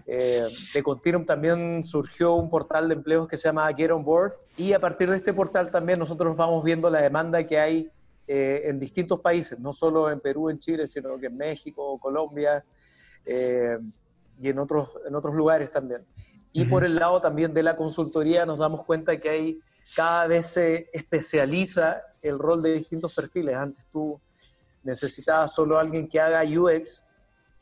Eh, 0.07 0.47
de 0.73 0.81
Continuum 0.81 1.25
también 1.25 1.83
surgió 1.83 2.35
un 2.35 2.49
portal 2.49 2.87
de 2.87 2.93
empleos 2.93 3.27
que 3.27 3.35
se 3.35 3.49
llama 3.49 3.69
Get 3.75 3.91
On 3.91 4.01
Board 4.01 4.35
y 4.55 4.71
a 4.71 4.79
partir 4.79 5.09
de 5.09 5.17
este 5.17 5.33
portal 5.33 5.71
también 5.71 5.99
nosotros 5.99 6.37
vamos 6.37 6.63
viendo 6.63 6.89
la 6.89 7.01
demanda 7.01 7.45
que 7.45 7.59
hay 7.59 7.91
eh, 8.27 8.61
en 8.63 8.79
distintos 8.79 9.19
países, 9.19 9.59
no 9.59 9.73
solo 9.73 10.09
en 10.09 10.21
Perú, 10.21 10.49
en 10.49 10.57
Chile, 10.57 10.87
sino 10.87 11.19
que 11.19 11.25
en 11.25 11.35
México, 11.35 11.99
Colombia 11.99 12.63
y 13.25 14.47
en 14.47 14.57
otros, 14.57 14.93
en 15.05 15.15
otros 15.15 15.35
lugares 15.35 15.69
también. 15.69 16.05
Y 16.53 16.63
por 16.63 16.85
el 16.85 16.95
lado 16.95 17.19
también 17.19 17.53
de 17.53 17.63
la 17.63 17.75
consultoría 17.75 18.45
nos 18.45 18.59
damos 18.59 18.85
cuenta 18.85 19.19
que 19.19 19.29
hay 19.29 19.59
cada 19.97 20.27
vez 20.27 20.47
se 20.47 20.89
especializa 20.93 22.03
el 22.21 22.39
rol 22.39 22.61
de 22.61 22.73
distintos 22.73 23.13
perfiles. 23.13 23.55
Antes 23.55 23.85
tú 23.91 24.19
necesitabas 24.83 25.53
solo 25.53 25.77
alguien 25.77 26.07
que 26.07 26.19
haga 26.19 26.43
UX, 26.43 27.03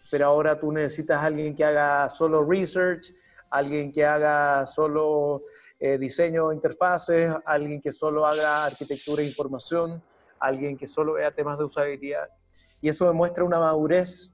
pero 0.10 0.28
ahora 0.28 0.58
tú 0.58 0.72
necesitas 0.72 1.22
alguien 1.22 1.56
que 1.56 1.64
haga 1.64 2.10
solo 2.10 2.46
research, 2.46 3.14
alguien 3.50 3.92
que 3.92 4.06
haga 4.06 4.66
solo 4.66 5.44
eh, 5.80 5.98
diseño 5.98 6.50
de 6.50 6.56
interfaces, 6.56 7.32
alguien 7.46 7.82
que 7.82 7.92
solo 7.92 8.26
haga 8.26 8.66
arquitectura 8.66 9.22
e 9.22 9.26
información, 9.26 10.02
alguien 10.40 10.78
que 10.78 10.88
solo 10.88 11.14
vea 11.14 11.32
temas 11.32 11.58
de 11.58 11.66
usabilidad. 11.66 12.30
Y 12.82 12.90
eso 12.90 13.06
demuestra 13.08 13.44
una 13.44 13.60
madurez 13.60 14.34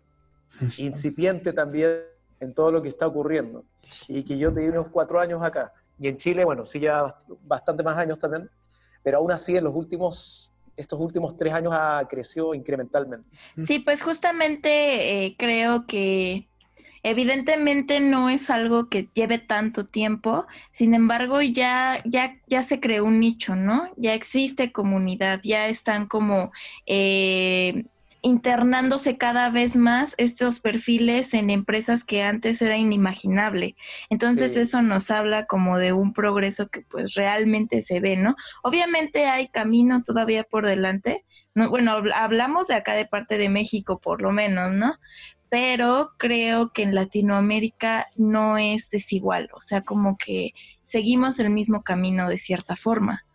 incipiente 0.77 1.53
también 1.53 1.99
en 2.39 2.53
todo 2.53 2.71
lo 2.71 2.81
que 2.81 2.89
está 2.89 3.07
ocurriendo. 3.07 3.63
Y 4.07 4.23
que 4.23 4.37
yo 4.37 4.53
te 4.53 4.61
di 4.61 4.67
unos 4.67 4.87
cuatro 4.89 5.19
años 5.19 5.41
acá. 5.41 5.73
Y 5.99 6.07
en 6.07 6.17
Chile, 6.17 6.43
bueno, 6.43 6.65
sí 6.65 6.79
ya 6.79 7.15
bastante 7.41 7.83
más 7.83 7.97
años 7.97 8.19
también, 8.19 8.49
pero 9.03 9.17
aún 9.19 9.31
así 9.31 9.55
en 9.55 9.63
los 9.63 9.75
últimos 9.75 10.49
estos 10.75 10.99
últimos 10.99 11.37
tres 11.37 11.53
años 11.53 11.73
ha 11.75 12.07
crecido 12.09 12.55
incrementalmente. 12.55 13.27
Sí, 13.59 13.79
pues 13.79 14.01
justamente 14.01 15.25
eh, 15.25 15.35
creo 15.37 15.85
que 15.85 16.47
evidentemente 17.03 17.99
no 17.99 18.29
es 18.29 18.49
algo 18.49 18.89
que 18.89 19.09
lleve 19.13 19.37
tanto 19.37 19.85
tiempo, 19.85 20.47
sin 20.71 20.95
embargo 20.95 21.41
ya, 21.41 22.01
ya, 22.05 22.39
ya 22.47 22.63
se 22.63 22.79
creó 22.79 23.03
un 23.03 23.19
nicho, 23.19 23.55
¿no? 23.55 23.91
Ya 23.97 24.13
existe 24.13 24.71
comunidad, 24.71 25.41
ya 25.43 25.67
están 25.67 26.07
como 26.07 26.51
eh, 26.85 27.85
internándose 28.23 29.17
cada 29.17 29.49
vez 29.49 29.75
más 29.75 30.15
estos 30.17 30.61
perfiles 30.61 31.33
en 31.33 31.49
empresas 31.49 32.05
que 32.05 32.23
antes 32.23 32.61
era 32.61 32.77
inimaginable. 32.77 33.75
Entonces 34.09 34.55
eso 34.55 34.81
nos 34.81 35.11
habla 35.11 35.45
como 35.45 35.77
de 35.77 35.91
un 35.91 36.13
progreso 36.13 36.69
que 36.69 36.81
pues 36.81 37.15
realmente 37.15 37.81
se 37.81 37.99
ve, 37.99 38.15
¿no? 38.15 38.35
Obviamente 38.63 39.25
hay 39.25 39.49
camino 39.49 40.01
todavía 40.03 40.45
por 40.45 40.65
delante. 40.65 41.25
No, 41.53 41.69
bueno, 41.69 42.01
hablamos 42.15 42.67
de 42.67 42.75
acá 42.75 42.95
de 42.95 43.05
parte 43.05 43.37
de 43.37 43.49
México 43.49 43.99
por 43.99 44.21
lo 44.21 44.31
menos, 44.31 44.71
¿no? 44.71 44.95
Pero 45.49 46.13
creo 46.17 46.71
que 46.71 46.83
en 46.83 46.95
Latinoamérica 46.95 48.07
no 48.15 48.57
es 48.57 48.89
desigual, 48.89 49.49
o 49.53 49.59
sea, 49.59 49.81
como 49.81 50.17
que 50.17 50.53
seguimos 50.81 51.39
el 51.39 51.49
mismo 51.49 51.83
camino 51.83 52.29
de 52.29 52.37
cierta 52.37 52.77
forma. 52.77 53.25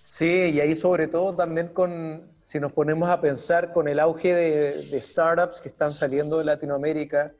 Sí, 0.00 0.26
y 0.26 0.60
ahí 0.60 0.76
sobre 0.76 1.08
todo 1.08 1.34
también 1.36 1.68
con, 1.68 2.37
si 2.48 2.58
nos 2.58 2.72
ponemos 2.72 3.10
a 3.10 3.20
pensar 3.20 3.74
con 3.74 3.88
el 3.88 4.00
auge 4.00 4.34
de, 4.34 5.02
startups 5.02 5.60
que 5.60 5.68
están 5.68 5.92
saliendo 5.92 6.38
de 6.38 6.46
Latinoamérica, 6.46 7.34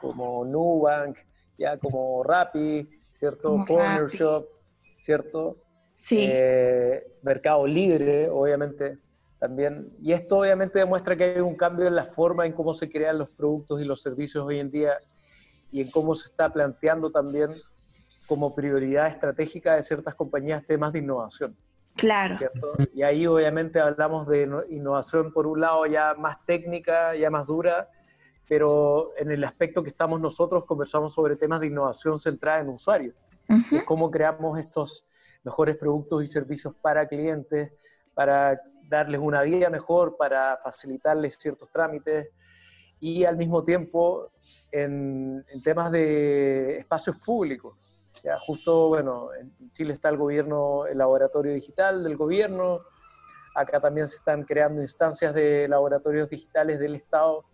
como 0.00 0.42
Nubank, 0.42 1.18
ya 1.58 1.76
como 1.76 2.24
Rappi, 2.24 2.88
¿cierto? 3.12 3.62
Corner 3.68 4.06
Shop, 4.06 4.48
¿cierto? 4.98 5.58
Sí. 5.92 6.30
Eh, 6.32 7.06
Mercado 7.20 7.66
Libre, 7.66 8.30
obviamente, 8.30 8.96
también. 9.38 9.92
Y 10.00 10.12
esto 10.12 10.38
obviamente 10.38 10.78
demuestra 10.78 11.14
que 11.14 11.24
hay 11.24 11.40
un 11.40 11.56
cambio 11.56 11.86
en 11.86 11.94
la 11.94 12.06
forma 12.06 12.46
en 12.46 12.54
cómo 12.54 12.72
se 12.72 12.88
crean 12.88 13.18
los 13.18 13.28
productos 13.34 13.82
y 13.82 13.84
los 13.84 14.00
servicios 14.00 14.46
hoy 14.46 14.60
en 14.60 14.70
día 14.70 14.98
y 15.70 15.82
en 15.82 15.90
cómo 15.90 16.14
se 16.14 16.28
está 16.28 16.50
planteando 16.50 17.10
también 17.10 17.50
como 18.26 18.54
prioridad 18.54 19.08
estratégica 19.08 19.76
de 19.76 19.82
ciertas 19.82 20.14
compañías 20.14 20.64
temas 20.64 20.94
de 20.94 21.00
innovación. 21.00 21.54
Claro. 21.96 22.36
Y 22.92 23.02
ahí 23.02 23.26
obviamente 23.26 23.78
hablamos 23.78 24.26
de 24.26 24.48
innovación 24.70 25.32
por 25.32 25.46
un 25.46 25.60
lado 25.60 25.86
ya 25.86 26.14
más 26.14 26.44
técnica, 26.44 27.14
ya 27.14 27.30
más 27.30 27.46
dura, 27.46 27.88
pero 28.48 29.12
en 29.16 29.30
el 29.30 29.44
aspecto 29.44 29.82
que 29.82 29.90
estamos 29.90 30.20
nosotros 30.20 30.64
conversamos 30.64 31.12
sobre 31.12 31.36
temas 31.36 31.60
de 31.60 31.68
innovación 31.68 32.18
centrada 32.18 32.60
en 32.60 32.68
usuarios. 32.68 33.14
Es 33.70 33.84
cómo 33.84 34.10
creamos 34.10 34.58
estos 34.58 35.06
mejores 35.44 35.76
productos 35.76 36.24
y 36.24 36.26
servicios 36.26 36.74
para 36.80 37.06
clientes, 37.06 37.72
para 38.14 38.60
darles 38.88 39.20
una 39.20 39.42
vida 39.42 39.70
mejor, 39.70 40.16
para 40.16 40.58
facilitarles 40.62 41.36
ciertos 41.38 41.70
trámites 41.70 42.30
y 42.98 43.24
al 43.24 43.36
mismo 43.36 43.62
tiempo 43.62 44.32
en 44.72 45.44
temas 45.62 45.92
de 45.92 46.78
espacios 46.78 47.18
públicos 47.18 47.76
ya 48.22 48.38
justo, 48.38 48.88
bueno, 48.88 49.30
en 49.34 49.70
Chile 49.72 49.92
está 49.92 50.08
el 50.08 50.16
gobierno, 50.16 50.86
el 50.86 50.98
laboratorio 50.98 51.52
digital 51.52 52.04
del 52.04 52.16
gobierno, 52.16 52.80
acá 53.54 53.80
también 53.80 54.06
se 54.06 54.16
están 54.16 54.44
creando 54.44 54.80
instancias 54.80 55.34
de 55.34 55.68
laboratorios 55.68 56.30
digitales 56.30 56.78
del 56.78 56.94
Estado, 56.94 57.44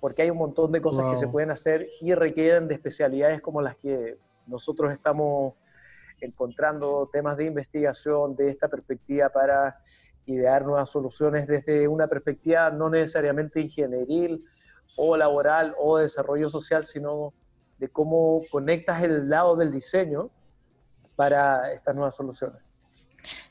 porque 0.00 0.22
hay 0.22 0.30
un 0.30 0.38
montón 0.38 0.72
de 0.72 0.80
cosas 0.80 1.10
que 1.10 1.16
se 1.16 1.28
pueden 1.28 1.50
hacer 1.50 1.88
y 2.00 2.14
requieren 2.14 2.68
de 2.68 2.74
especialidades 2.74 3.40
como 3.40 3.62
las 3.62 3.76
que 3.76 4.18
nosotros 4.46 4.92
estamos 4.92 5.54
encontrando, 6.20 7.08
temas 7.12 7.36
de 7.36 7.46
investigación 7.46 8.36
de 8.36 8.50
esta 8.50 8.68
perspectiva 8.68 9.28
para 9.30 9.78
idear 10.26 10.64
nuevas 10.64 10.90
soluciones 10.90 11.46
desde 11.46 11.88
una 11.88 12.06
perspectiva 12.06 12.70
no 12.70 12.88
necesariamente 12.90 13.60
ingenieril 13.60 14.44
o 14.96 15.16
laboral 15.16 15.74
o 15.78 15.98
desarrollo 15.98 16.48
social, 16.48 16.84
sino 16.84 17.32
de 17.78 17.88
cómo 17.88 18.42
conectas 18.50 19.02
el 19.02 19.28
lado 19.28 19.56
del 19.56 19.70
diseño 19.70 20.30
para 21.16 21.72
estas 21.72 21.94
nuevas 21.94 22.16
soluciones. 22.16 22.62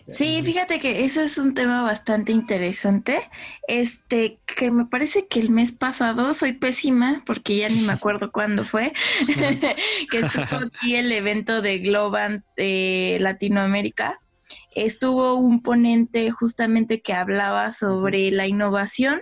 Sí, 0.06 0.42
fíjate 0.44 0.80
que 0.80 1.03
eso 1.03 1.22
es 1.22 1.38
un 1.38 1.56
tema 1.56 1.82
bastante 1.84 2.32
interesante. 2.32 3.30
Este, 3.68 4.39
que 4.46 4.70
me 4.70 4.86
parece 4.86 5.27
que 5.27 5.39
el 5.39 5.50
mes 5.50 5.72
pasado 5.72 6.34
soy 6.34 6.53
pésima 6.53 7.24
porque 7.25 7.58
ya 7.58 7.70
ni 7.70 7.82
me 7.82 7.94
acuerdo 7.94 8.32
cuándo 8.32 8.63
fue, 8.63 8.94
que 10.12 10.18
estuvo 10.18 10.68
aquí 10.68 10.96
el 10.96 11.12
evento 11.12 11.62
de 11.62 11.80
Globant 11.80 12.46
de 12.56 13.18
Latinoamérica. 13.22 14.20
Estuvo 14.75 15.36
un 15.36 15.63
ponente 15.63 16.30
justamente 16.32 17.01
que 17.01 17.13
hablaba 17.13 17.72
sobre 17.72 18.30
la 18.30 18.46
innovación 18.46 19.22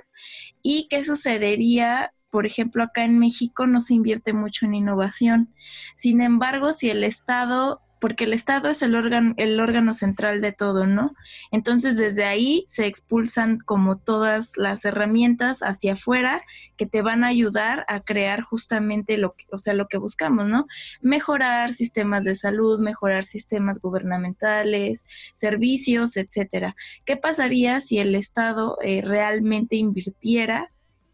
¿Y 0.63 0.88
qué 0.89 1.03
sucedería 1.03 2.13
por 2.31 2.45
ejemplo, 2.45 2.81
acá 2.81 3.03
en 3.03 3.19
México 3.19 3.67
no 3.67 3.81
se 3.81 3.93
invierte 3.93 4.33
mucho 4.33 4.65
en 4.65 4.73
innovación. 4.73 5.53
Sin 5.93 6.21
embargo, 6.21 6.73
si 6.73 6.89
el 6.89 7.03
Estado 7.03 7.81
porque 8.01 8.23
el 8.23 8.33
Estado 8.33 8.67
es 8.67 8.81
el 8.81 8.95
órgano, 8.95 9.35
el 9.38 9.59
órgano 9.59 9.93
central 9.93 10.41
de 10.41 10.51
todo, 10.51 10.88
¿no? 10.88 11.13
Entonces 11.51 11.97
desde 11.97 12.23
ahí 12.23 12.65
se 12.67 12.88
expulsan 12.88 13.59
como 13.59 13.95
todas 13.95 14.57
las 14.57 14.83
herramientas 14.85 15.59
hacia 15.59 15.93
afuera 15.93 16.41
que 16.77 16.88
te 16.88 17.03
van 17.03 17.23
a 17.23 17.27
ayudar 17.27 17.85
a 17.88 18.00
crear 18.00 18.41
justamente 18.41 19.19
lo 19.19 19.35
que, 19.35 19.45
o 19.51 19.59
sea, 19.59 19.75
lo 19.75 19.88
que 19.88 20.00
buscamos, 20.00 20.47
¿no? 20.47 20.65
Mejorar 21.01 21.75
sistemas 21.75 22.23
de 22.23 22.33
salud, 22.33 22.79
mejorar 22.79 23.23
sistemas 23.23 23.79
gubernamentales, 23.79 25.05
servicios, 25.35 26.17
etcétera. 26.17 26.75
¿Qué 27.05 27.17
pasaría 27.17 27.79
si 27.81 28.00
el 28.00 28.15
Estado 28.15 28.79
eh, 28.81 29.03
realmente 29.03 29.75
invirtiera 29.75 30.71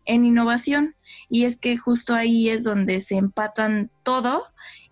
en 0.08 0.26
innovación? 0.26 0.96
Y 1.30 1.46
es 1.46 1.58
que 1.58 1.78
justo 1.78 2.16
ahí 2.16 2.50
es 2.50 2.64
donde 2.64 3.00
se 3.00 3.16
empatan 3.16 3.92
todo 4.04 4.44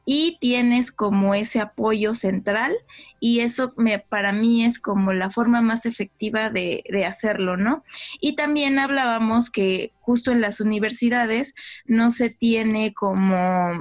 y 0.06 0.38
tienes 0.40 0.92
como 0.92 1.34
ese 1.34 1.60
apoyo 1.60 2.14
central 2.14 2.74
y 3.20 3.40
eso 3.40 3.74
me, 3.76 3.98
para 3.98 4.32
mí 4.32 4.64
es 4.64 4.80
como 4.80 5.14
la 5.14 5.32
forma 5.32 5.62
más 5.62 5.88
efectiva 5.88 6.52
de, 6.52 6.84
de, 6.90 7.06
hacerlo, 7.06 7.58
¿no? 7.58 7.84
Y 8.22 8.36
también 8.36 8.78
hablábamos 8.78 9.50
que 9.50 9.94
justo 10.02 10.32
en 10.32 10.42
las 10.42 10.60
universidades 10.62 11.56
no 11.86 12.12
se 12.12 12.30
tiene 12.30 12.94
como 12.94 13.80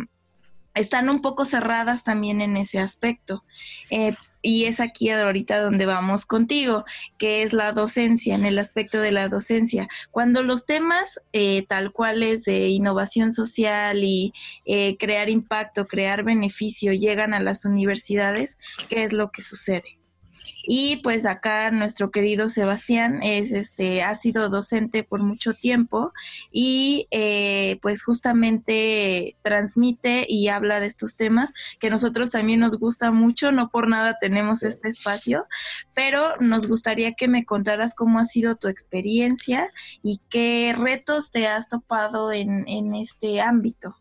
están 0.74 1.08
un 1.08 1.20
poco 1.20 1.44
cerradas 1.44 2.04
también 2.04 2.40
en 2.40 2.56
ese 2.56 2.78
aspecto. 2.78 3.44
Eh, 3.90 4.14
y 4.44 4.66
es 4.66 4.78
aquí 4.78 5.08
ahorita 5.08 5.58
donde 5.62 5.86
vamos 5.86 6.26
contigo, 6.26 6.84
que 7.16 7.42
es 7.42 7.54
la 7.54 7.72
docencia, 7.72 8.34
en 8.34 8.44
el 8.44 8.58
aspecto 8.58 9.00
de 9.00 9.10
la 9.10 9.28
docencia. 9.28 9.88
Cuando 10.10 10.42
los 10.42 10.66
temas 10.66 11.18
eh, 11.32 11.64
tal 11.66 11.92
cuales 11.92 12.44
de 12.44 12.68
innovación 12.68 13.32
social 13.32 14.04
y 14.04 14.34
eh, 14.66 14.98
crear 14.98 15.30
impacto, 15.30 15.86
crear 15.86 16.24
beneficio 16.24 16.92
llegan 16.92 17.32
a 17.32 17.40
las 17.40 17.64
universidades, 17.64 18.58
¿qué 18.90 19.04
es 19.04 19.14
lo 19.14 19.30
que 19.30 19.40
sucede? 19.40 19.98
Y 20.66 20.96
pues 20.96 21.26
acá 21.26 21.70
nuestro 21.70 22.10
querido 22.10 22.48
Sebastián 22.48 23.22
es 23.22 23.52
este, 23.52 24.02
ha 24.02 24.14
sido 24.14 24.48
docente 24.48 25.04
por 25.04 25.22
mucho 25.22 25.54
tiempo 25.54 26.12
y 26.50 27.06
eh, 27.10 27.78
pues 27.82 28.02
justamente 28.02 29.36
transmite 29.42 30.26
y 30.28 30.48
habla 30.48 30.80
de 30.80 30.86
estos 30.86 31.16
temas 31.16 31.52
que 31.78 31.90
nosotros 31.90 32.30
también 32.30 32.60
nos 32.60 32.78
gusta 32.78 33.10
mucho, 33.10 33.52
no 33.52 33.70
por 33.70 33.88
nada 33.88 34.16
tenemos 34.20 34.62
este 34.62 34.88
espacio, 34.88 35.46
pero 35.94 36.36
nos 36.40 36.66
gustaría 36.66 37.12
que 37.12 37.28
me 37.28 37.44
contaras 37.44 37.94
cómo 37.94 38.18
ha 38.18 38.24
sido 38.24 38.56
tu 38.56 38.68
experiencia 38.68 39.70
y 40.02 40.20
qué 40.28 40.74
retos 40.76 41.30
te 41.30 41.46
has 41.46 41.68
topado 41.68 42.32
en, 42.32 42.66
en 42.68 42.94
este 42.94 43.40
ámbito. 43.40 43.96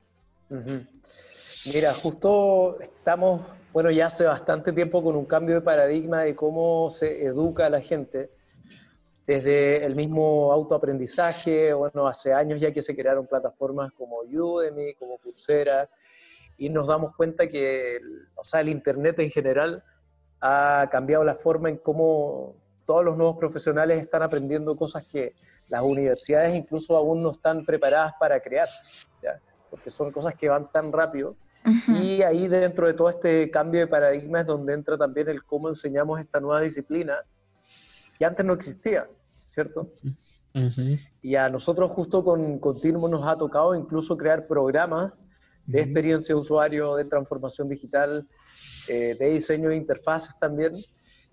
Mira, 1.65 1.93
justo 1.93 2.77
estamos 2.79 3.41
bueno, 3.73 3.89
ya 3.89 4.05
hace 4.05 4.23
bastante 4.25 4.71
tiempo 4.71 5.03
con 5.03 5.15
un 5.15 5.25
cambio 5.25 5.55
de 5.55 5.61
paradigma 5.61 6.21
de 6.21 6.35
cómo 6.35 6.91
se 6.91 7.25
educa 7.25 7.65
a 7.65 7.69
la 7.71 7.81
gente, 7.81 8.29
desde 9.25 9.83
el 9.83 9.95
mismo 9.95 10.53
autoaprendizaje, 10.53 11.73
bueno, 11.73 12.05
hace 12.05 12.33
años 12.33 12.61
ya 12.61 12.71
que 12.71 12.83
se 12.83 12.95
crearon 12.95 13.25
plataformas 13.25 13.91
como 13.93 14.17
Udemy, 14.19 14.93
como 14.93 15.17
Coursera, 15.17 15.89
y 16.55 16.69
nos 16.69 16.87
damos 16.87 17.15
cuenta 17.15 17.47
que, 17.47 17.97
o 18.35 18.43
sea, 18.43 18.61
el 18.61 18.69
Internet 18.69 19.17
en 19.17 19.31
general 19.31 19.83
ha 20.39 20.87
cambiado 20.91 21.23
la 21.23 21.33
forma 21.33 21.69
en 21.69 21.77
cómo 21.77 22.55
todos 22.85 23.03
los 23.03 23.17
nuevos 23.17 23.37
profesionales 23.37 23.99
están 23.99 24.21
aprendiendo 24.21 24.75
cosas 24.75 25.03
que 25.03 25.33
las 25.67 25.81
universidades 25.81 26.53
incluso 26.53 26.95
aún 26.95 27.23
no 27.23 27.31
están 27.31 27.65
preparadas 27.65 28.13
para 28.19 28.39
crear, 28.39 28.67
¿ya? 29.23 29.41
porque 29.71 29.89
son 29.89 30.11
cosas 30.11 30.35
que 30.35 30.47
van 30.47 30.71
tan 30.71 30.91
rápido 30.91 31.35
y 31.87 32.21
ahí 32.21 32.47
dentro 32.47 32.87
de 32.87 32.93
todo 32.93 33.09
este 33.09 33.49
cambio 33.49 33.81
de 33.81 33.87
paradigma 33.87 34.41
es 34.41 34.47
donde 34.47 34.73
entra 34.73 34.97
también 34.97 35.29
el 35.29 35.43
cómo 35.43 35.69
enseñamos 35.69 36.19
esta 36.19 36.39
nueva 36.39 36.61
disciplina 36.61 37.17
que 38.17 38.25
antes 38.25 38.45
no 38.45 38.53
existía, 38.53 39.07
¿cierto? 39.43 39.87
Y 41.21 41.35
a 41.35 41.49
nosotros 41.49 41.91
justo 41.91 42.23
con 42.23 42.59
Continuum 42.59 43.09
nos 43.09 43.27
ha 43.27 43.37
tocado 43.37 43.73
incluso 43.73 44.15
crear 44.17 44.45
programas 44.45 45.13
de 45.65 45.81
experiencia 45.81 46.35
de 46.35 46.41
usuario, 46.41 46.95
de 46.95 47.05
transformación 47.05 47.69
digital, 47.69 48.27
eh, 48.87 49.15
de 49.19 49.29
diseño 49.29 49.69
de 49.69 49.77
interfaces 49.77 50.37
también. 50.39 50.73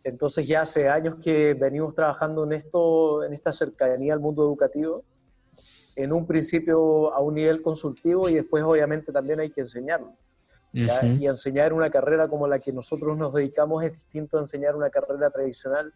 Entonces 0.05 0.47
ya 0.47 0.63
hace 0.63 0.89
años 0.89 1.17
que 1.23 1.53
venimos 1.55 1.95
trabajando 1.95 2.45
en 2.45 2.53
esto, 2.53 3.25
en 3.25 3.35
esta 3.35 3.53
cercanía 3.53 4.15
al 4.15 4.21
mundo 4.21 4.43
educativo 4.43 5.05
en 5.97 6.13
un 6.13 6.27
principio 6.27 7.13
a 7.13 7.21
un 7.21 7.35
nivel 7.35 7.63
consultivo 7.63 8.29
y 8.29 8.35
después 8.35 8.63
obviamente 8.65 9.13
también 9.13 9.41
hay 9.41 9.51
que 9.51 9.61
enseñarlo. 9.63 10.15
Y 10.73 11.27
enseñar 11.27 11.73
una 11.73 11.91
carrera 11.91 12.29
como 12.29 12.47
la 12.47 12.61
que 12.61 12.73
nosotros 12.73 13.19
nos 13.19 13.35
dedicamos 13.35 13.83
es 13.83 13.93
distinto 13.93 14.37
a 14.37 14.41
enseñar 14.41 14.77
una 14.77 14.89
carrera 14.89 15.29
tradicional 15.29 15.93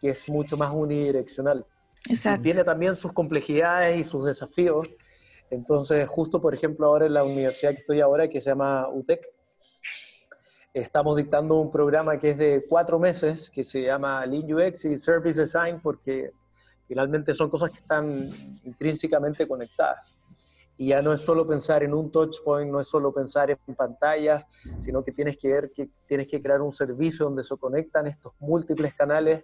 que 0.00 0.10
es 0.10 0.28
mucho 0.28 0.56
más 0.56 0.72
unidireccional. 0.74 1.64
Exacto. 2.08 2.42
tiene 2.42 2.64
también 2.64 2.96
sus 2.96 3.12
complejidades 3.12 3.98
y 3.98 4.04
sus 4.04 4.24
desafíos. 4.24 4.90
Entonces, 5.50 6.06
justo 6.08 6.40
por 6.40 6.54
ejemplo 6.54 6.86
ahora 6.86 7.06
en 7.06 7.14
la 7.14 7.24
universidad 7.24 7.70
que 7.70 7.78
estoy 7.78 8.00
ahora, 8.00 8.28
que 8.28 8.40
se 8.40 8.50
llama 8.50 8.88
UTEC, 8.88 9.24
estamos 10.74 11.16
dictando 11.16 11.60
un 11.60 11.70
programa 11.70 12.18
que 12.18 12.30
es 12.30 12.38
de 12.38 12.64
cuatro 12.68 12.98
meses, 12.98 13.50
que 13.50 13.62
se 13.62 13.82
llama 13.82 14.24
Lean 14.26 14.52
UX 14.52 14.84
y 14.86 14.96
Service 14.96 15.40
Design, 15.40 15.80
porque 15.80 16.32
Finalmente 16.92 17.32
son 17.32 17.48
cosas 17.48 17.70
que 17.70 17.78
están 17.78 18.28
intrínsecamente 18.64 19.48
conectadas. 19.48 20.14
Y 20.76 20.88
ya 20.88 21.00
no 21.00 21.14
es 21.14 21.22
solo 21.22 21.46
pensar 21.46 21.82
en 21.82 21.94
un 21.94 22.10
touch 22.10 22.42
point, 22.44 22.70
no 22.70 22.80
es 22.80 22.86
solo 22.86 23.14
pensar 23.14 23.48
en 23.48 23.74
pantallas, 23.74 24.44
sino 24.78 25.02
que 25.02 25.10
tienes 25.10 25.38
que 25.38 25.48
ver 25.48 25.72
que 25.74 25.88
tienes 26.06 26.28
que 26.28 26.42
crear 26.42 26.60
un 26.60 26.70
servicio 26.70 27.24
donde 27.24 27.44
se 27.44 27.56
conectan 27.56 28.08
estos 28.08 28.34
múltiples 28.40 28.92
canales 28.92 29.42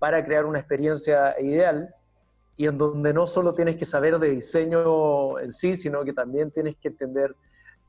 para 0.00 0.24
crear 0.24 0.46
una 0.46 0.58
experiencia 0.58 1.40
ideal 1.40 1.94
y 2.56 2.66
en 2.66 2.76
donde 2.76 3.14
no 3.14 3.28
solo 3.28 3.54
tienes 3.54 3.76
que 3.76 3.84
saber 3.84 4.18
de 4.18 4.30
diseño 4.30 5.38
en 5.38 5.52
sí, 5.52 5.76
sino 5.76 6.04
que 6.04 6.12
también 6.12 6.50
tienes 6.50 6.74
que 6.74 6.88
entender 6.88 7.36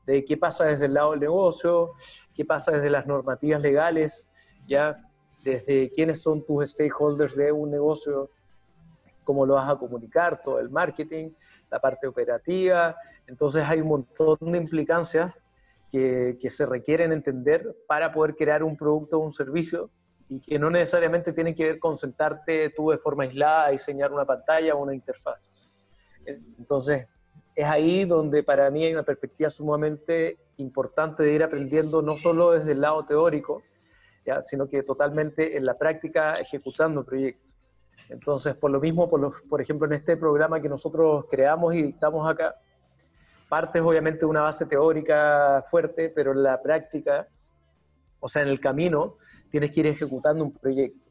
de 0.06 0.24
qué 0.24 0.36
pasa 0.36 0.64
desde 0.64 0.84
el 0.84 0.94
lado 0.94 1.10
del 1.10 1.18
negocio, 1.18 1.90
qué 2.36 2.44
pasa 2.44 2.70
desde 2.70 2.88
las 2.88 3.04
normativas 3.04 3.60
legales, 3.60 4.30
ya 4.68 4.96
desde 5.42 5.90
quiénes 5.90 6.22
son 6.22 6.46
tus 6.46 6.70
stakeholders 6.70 7.34
de 7.34 7.50
un 7.50 7.72
negocio, 7.72 8.30
cómo 9.26 9.44
lo 9.44 9.54
vas 9.54 9.68
a 9.68 9.76
comunicar, 9.76 10.40
todo 10.40 10.58
el 10.60 10.70
marketing, 10.70 11.32
la 11.70 11.80
parte 11.80 12.06
operativa. 12.06 12.96
Entonces 13.26 13.64
hay 13.66 13.80
un 13.82 13.88
montón 13.88 14.38
de 14.40 14.56
implicancias 14.56 15.34
que, 15.90 16.38
se 16.48 16.64
requieren 16.64 17.12
entender 17.12 17.76
para 17.86 18.12
poder 18.12 18.36
crear 18.36 18.62
un 18.62 18.76
producto 18.76 19.18
o 19.18 19.20
un 19.20 19.32
servicio 19.32 19.90
y 20.28 20.40
que 20.40 20.58
no 20.58 20.70
necesariamente 20.70 21.32
tienen 21.32 21.54
que 21.54 21.64
ver 21.64 21.78
con 21.78 21.96
sentarte 21.96 22.70
tú 22.70 22.90
de 22.90 22.98
forma 22.98 23.24
aislada 23.24 23.66
a 23.66 23.70
diseñar 23.70 24.12
una 24.12 24.24
pantalla 24.24 24.74
o 24.74 24.82
una 24.82 24.94
interfaz. 24.94 25.50
Entonces, 26.58 27.06
es 27.54 27.64
ahí 27.64 28.04
donde 28.04 28.42
para 28.42 28.70
mí 28.70 28.84
hay 28.84 28.92
una 28.92 29.02
perspectiva 29.02 29.50
sumamente 29.50 30.38
importante 30.58 31.22
de 31.22 31.32
ir 31.32 31.42
aprendiendo 31.42 32.02
no 32.02 32.16
solo 32.16 32.52
desde 32.52 32.72
el 32.72 32.80
lado 32.80 33.04
teórico, 33.04 33.62
sino 34.40 34.68
que 34.68 34.82
totalmente 34.82 35.56
en 35.56 35.64
la 35.64 35.78
práctica 35.78 36.34
ejecutando 36.34 37.04
proyectos. 37.04 37.55
Entonces, 38.08 38.54
por 38.54 38.70
lo 38.70 38.80
mismo, 38.80 39.08
por, 39.08 39.60
ejemplo, 39.60 39.86
en 39.86 39.94
este 39.94 40.16
programa 40.16 40.60
que 40.60 40.68
nosotros 40.68 41.26
creamos 41.30 41.74
y 41.74 41.82
dictamos 41.82 42.28
acá, 42.28 42.54
parte 43.48 43.78
es 43.78 43.84
obviamente 43.84 44.24
una 44.24 44.42
base 44.42 44.66
teórica 44.66 45.62
fuerte, 45.68 46.10
pero 46.10 46.32
en 46.32 46.42
la 46.42 46.60
práctica, 46.62 47.28
o 48.20 48.28
sea, 48.28 48.42
en 48.42 48.48
el 48.48 48.60
camino, 48.60 49.16
tienes 49.50 49.70
que 49.70 49.80
ir 49.80 49.86
ejecutando 49.88 50.44
un 50.44 50.52
proyecto. 50.52 51.04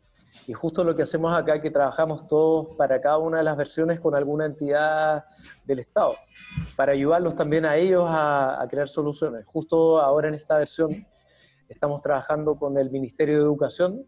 Y 0.48 0.54
justo 0.54 0.84
lo 0.84 0.96
que 0.96 1.04
hacemos 1.04 1.36
acá 1.36 1.62
que 1.62 1.72
trabajamos 1.72 2.28
todos 2.28 2.76
para 2.76 3.00
cada 3.00 3.18
una 3.18 3.38
de 3.38 3.44
las 3.44 3.56
versiones 3.56 4.00
con 4.02 4.16
alguna 4.16 4.46
entidad 4.46 5.26
del 5.66 5.80
Estado, 5.80 6.16
para 6.76 6.92
ayudarlos 6.92 7.36
también 7.36 7.66
a 7.66 7.78
ellos 7.78 8.04
a, 8.06 8.62
a 8.62 8.68
crear 8.68 8.90
soluciones. 8.90 9.46
Justo 9.46 10.02
ahora 10.02 10.28
en 10.28 10.34
esta 10.34 10.58
versión 10.58 11.06
estamos 11.70 12.02
trabajando 12.02 12.56
con 12.56 12.78
el 12.78 12.92
Ministerio 12.92 13.38
de 13.38 13.44
Educación 13.44 14.06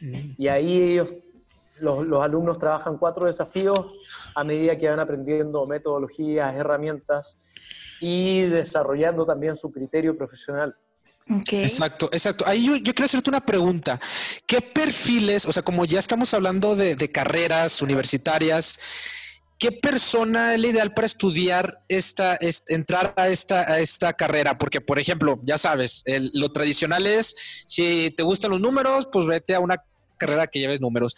mm. 0.00 0.34
y 0.36 0.48
ahí 0.48 0.82
ellos 0.92 1.14
los, 1.80 2.22
alumnos 2.22 2.58
trabajan 2.58 2.98
cuatro 2.98 3.26
desafíos 3.26 3.92
a 4.34 4.44
medida 4.44 4.76
que 4.76 4.88
van 4.88 5.00
aprendiendo 5.00 5.66
metodologías, 5.66 6.54
herramientas 6.54 7.36
y 8.00 8.42
desarrollando 8.42 9.26
también 9.26 9.56
su 9.56 9.70
criterio 9.70 10.16
profesional. 10.16 10.74
Exacto, 11.52 12.08
exacto. 12.12 12.44
Ahí 12.46 12.66
yo, 12.66 12.82
quiero 12.82 13.04
hacerte 13.04 13.30
una 13.30 13.44
pregunta. 13.44 14.00
¿Qué 14.46 14.60
perfiles, 14.60 15.46
o 15.46 15.52
sea, 15.52 15.62
como 15.62 15.84
ya 15.84 16.00
estamos 16.00 16.34
hablando 16.34 16.74
de, 16.74 17.12
carreras 17.12 17.82
universitarias, 17.82 18.80
¿qué 19.58 19.70
persona 19.70 20.54
es 20.54 20.60
la 20.60 20.68
ideal 20.68 20.92
para 20.92 21.06
estudiar 21.06 21.84
esta, 21.88 22.36
entrar 22.68 23.12
a 23.16 23.28
esta, 23.28 23.60
a 23.60 23.78
esta 23.78 24.12
carrera? 24.12 24.58
Porque, 24.58 24.80
por 24.80 24.98
ejemplo, 24.98 25.38
ya 25.44 25.56
sabes, 25.56 26.02
lo 26.32 26.50
tradicional 26.50 27.06
es, 27.06 27.64
si 27.68 28.12
te 28.16 28.24
gustan 28.24 28.50
los 28.50 28.60
números, 28.60 29.08
pues 29.12 29.26
vete 29.26 29.54
a 29.54 29.60
una 29.60 29.84
carrera 30.20 30.46
que 30.46 30.60
lleves 30.60 30.80
números. 30.80 31.16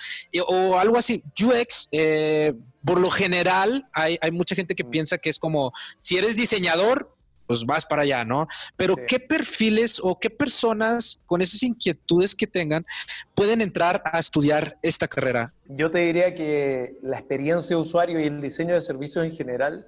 o 0.49 0.79
algo 0.79 0.97
así. 0.97 1.23
UX, 1.39 1.89
eh, 1.93 2.55
por 2.85 3.01
lo 3.01 3.11
general 3.11 3.87
hay, 3.93 4.19
hay 4.21 4.31
mucha 4.31 4.55
gente 4.55 4.75
que 4.75 4.85
piensa 4.85 5.19
que 5.19 5.29
es 5.29 5.39
como, 5.39 5.73
si 6.01 6.17
eres 6.17 6.37
diseñador, 6.37 7.15
pues 7.47 7.67
vas 7.67 7.85
para 7.85 8.03
allá, 8.03 8.25
¿no? 8.25 8.47
Pero 8.77 8.97
¿qué 9.07 9.21
perfiles 9.21 10.01
o 10.03 10.19
qué 10.19 10.31
personas 10.31 11.25
con 11.27 11.43
esas 11.43 11.63
inquietudes 11.63 12.35
que 12.35 12.47
tengan 12.47 12.87
pueden 13.35 13.61
entrar 13.61 14.03
a 14.07 14.19
estudiar 14.19 14.79
esta 14.83 15.09
carrera? 15.09 15.53
Yo 15.69 15.91
te 15.91 15.99
diría 15.99 16.35
que 16.35 16.97
la 17.03 17.19
experiencia 17.19 17.77
de 17.77 17.83
usuario 17.83 18.21
y 18.21 18.27
el 18.27 18.41
diseño 18.41 18.75
de 18.75 18.81
servicios 18.81 19.27
en 19.27 19.33
general 19.33 19.87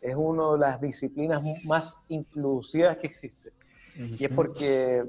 es 0.00 0.14
una 0.14 0.52
de 0.52 0.58
las 0.58 0.80
disciplinas 0.80 1.42
más 1.64 1.96
inclusivas 2.08 2.96
que 2.98 3.06
existe. 3.06 3.52
Y 3.96 4.24
es 4.24 4.30
porque 4.30 5.04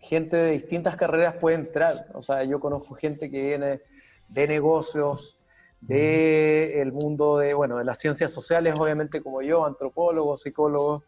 gente 0.00 0.36
de 0.36 0.52
distintas 0.52 0.96
carreras 0.96 1.36
puede 1.36 1.56
entrar. 1.56 2.06
O 2.14 2.22
sea, 2.22 2.44
yo 2.44 2.58
conozco 2.58 2.94
gente 2.94 3.30
que 3.30 3.42
viene 3.42 3.80
de 4.28 4.48
negocios, 4.48 5.38
de 5.80 6.80
el 6.80 6.92
mundo 6.92 7.38
de, 7.38 7.54
bueno, 7.54 7.78
de 7.78 7.84
las 7.84 7.98
ciencias 7.98 8.32
sociales, 8.32 8.78
obviamente 8.78 9.22
como 9.22 9.42
yo, 9.42 9.64
antropólogos, 9.64 10.42
psicólogos, 10.42 11.04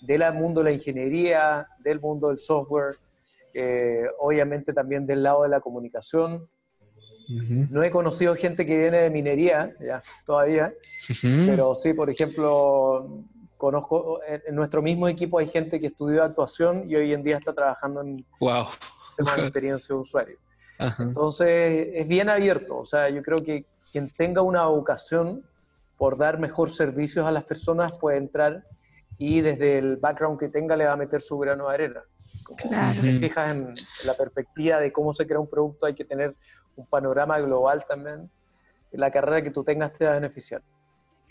del 0.00 0.32
mundo 0.34 0.60
de 0.60 0.64
la 0.64 0.72
ingeniería, 0.72 1.66
del 1.80 2.00
mundo 2.00 2.28
del 2.28 2.38
software, 2.38 2.94
eh, 3.54 4.04
obviamente 4.20 4.72
también 4.72 5.06
del 5.06 5.22
lado 5.22 5.42
de 5.42 5.48
la 5.48 5.60
comunicación. 5.60 6.48
No 7.28 7.82
he 7.82 7.90
conocido 7.90 8.34
gente 8.36 8.64
que 8.64 8.78
viene 8.78 9.00
de 9.00 9.10
minería, 9.10 9.74
ya, 9.80 10.00
todavía, 10.24 10.72
pero 11.20 11.74
sí, 11.74 11.92
por 11.92 12.08
ejemplo, 12.08 13.22
conozco, 13.58 14.20
en, 14.26 14.54
nuestro 14.54 14.80
mismo 14.80 15.08
equipo 15.08 15.38
hay 15.38 15.48
gente 15.48 15.78
que 15.78 15.88
estudió 15.88 16.22
actuación 16.22 16.88
y 16.88 16.96
hoy 16.96 17.12
en 17.12 17.22
día 17.22 17.36
está 17.36 17.52
trabajando 17.52 18.00
en 18.00 18.24
wow. 18.40 18.66
temas 19.16 19.36
de 19.36 19.42
experiencia 19.42 19.94
de 19.94 20.00
usuario. 20.00 20.38
Entonces, 21.00 21.88
es 21.92 22.06
bien 22.06 22.28
abierto, 22.28 22.78
o 22.78 22.84
sea, 22.84 23.10
yo 23.10 23.20
creo 23.20 23.42
que 23.42 23.66
quien 23.90 24.08
tenga 24.10 24.42
una 24.42 24.64
vocación 24.66 25.44
por 25.96 26.16
dar 26.16 26.38
mejor 26.38 26.70
servicios 26.70 27.26
a 27.26 27.32
las 27.32 27.42
personas 27.42 27.92
puede 28.00 28.16
entrar 28.18 28.64
y 29.18 29.40
desde 29.40 29.78
el 29.78 29.96
background 29.96 30.38
que 30.38 30.48
tenga 30.48 30.76
le 30.76 30.84
va 30.84 30.92
a 30.92 30.96
meter 30.96 31.20
su 31.20 31.36
grano 31.36 31.68
de 31.68 31.74
arena. 31.74 32.02
Como 32.44 32.92
si 32.92 33.00
te 33.00 33.18
fijas 33.18 33.50
en 33.50 33.74
la 34.06 34.14
perspectiva 34.14 34.78
de 34.78 34.92
cómo 34.92 35.12
se 35.12 35.26
crea 35.26 35.40
un 35.40 35.50
producto, 35.50 35.86
hay 35.86 35.94
que 35.94 36.04
tener 36.04 36.36
un 36.76 36.86
panorama 36.86 37.40
global 37.40 37.84
también. 37.84 38.30
La 38.92 39.10
carrera 39.10 39.42
que 39.42 39.50
tú 39.50 39.64
tengas 39.64 39.92
te 39.92 40.04
va 40.04 40.12
a 40.12 40.14
beneficiar. 40.14 40.62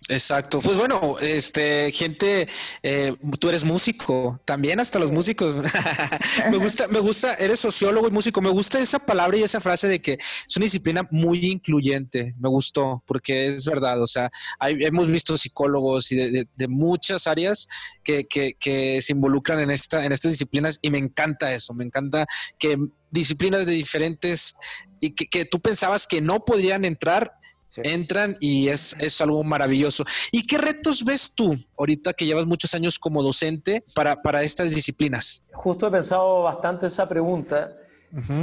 Exacto. 0.10 0.62
Pues 0.62 0.78
bueno, 0.78 1.17
este, 1.20 1.91
gente, 1.91 2.48
eh, 2.82 3.13
tú 3.39 3.50
eres 3.50 3.63
músico, 3.65 4.39
también 4.46 4.80
hasta 4.80 5.00
los 5.00 5.12
músicos. 5.12 5.56
me 6.52 6.58
gusta, 6.58 6.88
me 6.88 7.00
gusta, 7.00 7.34
eres 7.34 7.60
sociólogo 7.60 8.08
y 8.08 8.12
músico. 8.12 8.41
Me 8.41 8.50
gusta 8.50 8.80
esa 8.80 9.00
palabra 9.00 9.38
y 9.38 9.43
esa 9.43 9.60
frase 9.60 9.88
de 9.88 10.02
que 10.02 10.13
es 10.13 10.56
una 10.56 10.63
disciplina 10.63 11.08
muy 11.12 11.46
incluyente. 11.48 12.34
Me 12.39 12.50
gustó, 12.50 13.04
porque 13.06 13.48
es 13.48 13.65
verdad. 13.65 14.02
O 14.02 14.08
sea, 14.08 14.32
hemos 14.62 15.08
visto 15.08 15.38
psicólogos 15.38 16.12
y 16.12 16.15
de, 16.15 16.67
muchas 16.70 17.28
áreas 17.28 17.67
que, 18.04 18.26
que, 18.26 18.54
que, 18.60 19.02
se 19.02 19.13
involucran 19.13 19.60
en 19.60 19.72
esta, 19.72 20.06
en 20.06 20.12
estas 20.12 20.32
disciplinas, 20.32 20.80
y 20.82 20.89
me 20.89 20.98
encanta 20.98 21.54
eso. 21.54 21.74
Me 21.74 21.84
encanta 21.84 22.26
que 22.58 22.78
disciplinas 23.10 23.65
de 23.65 23.74
diferentes 23.74 24.56
y 25.00 25.12
que, 25.12 25.28
que 25.28 25.46
tú 25.46 25.60
pensabas 25.60 26.08
que 26.08 26.22
no 26.22 26.43
podrían 26.46 26.86
entrar 26.86 27.38
entran 27.84 28.38
y 28.40 28.70
es, 28.70 28.96
es, 29.00 29.20
algo 29.22 29.44
maravilloso. 29.44 30.04
¿Y 30.32 30.46
qué 30.46 30.58
retos 30.58 31.04
ves 31.04 31.34
tú 31.36 31.56
ahorita 31.78 32.13
que 32.13 32.26
llevas 32.26 32.46
muchos 32.46 32.74
años 32.74 33.00
como 33.00 33.24
docente 33.24 33.84
para, 33.94 34.22
para 34.22 34.44
estas 34.44 34.74
disciplinas? 34.74 35.44
Justo 35.54 35.88
he 35.88 35.92
pensado 35.92 36.44
bastante 36.44 36.88
esa 36.88 37.08
pregunta, 37.08 37.76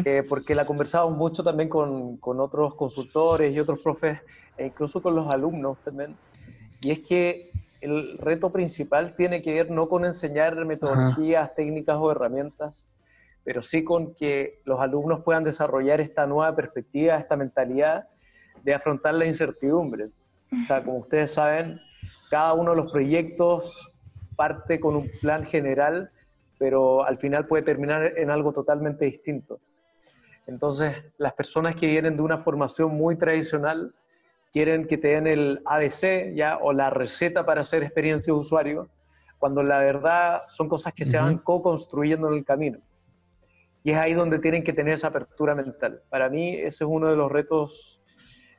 eh, 0.05 0.23
porque 0.29 0.55
la 0.55 0.66
conversado 0.66 1.11
mucho 1.11 1.42
también 1.42 1.68
con, 1.68 2.16
con, 2.18 2.40
otros 2.40 2.75
consultores 2.75 3.55
y 3.55 3.61
otros 3.61 3.81
profes, 3.81 4.18
e 4.57 4.66
incluso 4.66 5.03
con 5.03 5.14
los 5.14 5.33
alumnos 5.33 5.79
también. 5.81 6.16
Y 6.81 6.90
es 6.90 7.01
que 7.01 7.51
el 7.81 8.18
reto 8.18 8.51
principal 8.51 9.14
tiene 9.14 9.42
que 9.42 9.55
ver 9.55 9.70
no 9.70 9.88
con 9.88 10.05
enseñar 10.05 10.64
metodologías, 10.64 11.55
técnicas 11.55 11.97
o 11.99 12.11
herramientas, 12.11 12.88
pero 13.44 13.62
sí 13.62 13.85
con 13.85 14.14
que 14.14 14.61
los 14.64 14.81
alumnos 14.81 15.20
puedan 15.23 15.44
desarrollar 15.44 16.01
esta 16.01 16.27
nueva 16.27 16.57
perspectiva, 16.57 17.16
esta 17.16 17.37
mentalidad 17.37 18.09
de 18.64 18.74
afrontar 18.74 19.14
la 19.14 19.27
incertidumbre. 19.27 20.05
O 20.61 20.64
sea, 20.64 20.83
como 20.83 20.98
ustedes 20.98 21.33
saben, 21.33 21.81
cada 22.31 22.55
uno 22.55 22.70
de 22.70 22.77
los 22.79 22.90
proyectos 22.90 23.92
parte 24.37 24.81
con 24.81 24.96
un 24.96 25.11
plan 25.20 25.44
general, 25.44 26.11
pero 26.59 27.05
al 27.05 27.16
final 27.18 27.46
puede 27.46 27.62
terminar 27.62 28.14
en 28.16 28.31
algo 28.31 28.53
totalmente 28.53 29.05
distinto. 29.05 29.61
Entonces, 30.46 30.96
las 31.18 31.33
personas 31.35 31.77
que 31.77 31.87
vienen 31.87 32.16
de 32.16 32.22
una 32.22 32.38
formación 32.38 32.94
muy 32.94 33.16
tradicional 33.16 33.94
quieren 34.53 34.87
que 34.87 34.98
te 34.98 35.09
den 35.09 35.27
el 35.27 35.61
ABC 35.64 36.35
ya 36.35 36.59
o 36.61 36.72
la 36.72 36.90
receta 36.90 37.44
para 37.44 37.62
hacer 37.62 37.83
experiencia 37.83 38.33
de 38.33 38.38
usuario, 38.38 38.88
cuando 39.38 39.62
la 39.62 39.79
verdad 39.79 40.42
son 40.46 40.68
cosas 40.68 40.92
que 40.92 41.05
se 41.05 41.18
van 41.18 41.38
co-construyendo 41.38 42.29
en 42.29 42.35
el 42.35 42.44
camino. 42.44 42.79
Y 43.83 43.90
es 43.90 43.96
ahí 43.98 44.14
donde 44.14 44.38
tienen 44.38 44.62
que 44.62 44.72
tener 44.72 44.94
esa 44.94 45.09
apertura 45.09 45.55
mental. 45.55 46.03
Para 46.09 46.31
mí 46.31 46.55
ese 46.55 46.85
es 46.85 46.88
uno 46.88 47.09
de 47.09 47.16
los 47.16 47.31
retos 47.31 48.00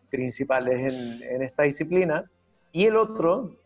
principales 0.10 0.94
en, 0.94 1.41
esta 1.41 1.63
disciplina. 1.63 2.30
Y 2.72 2.86
el 2.86 2.98
otro 2.98 3.60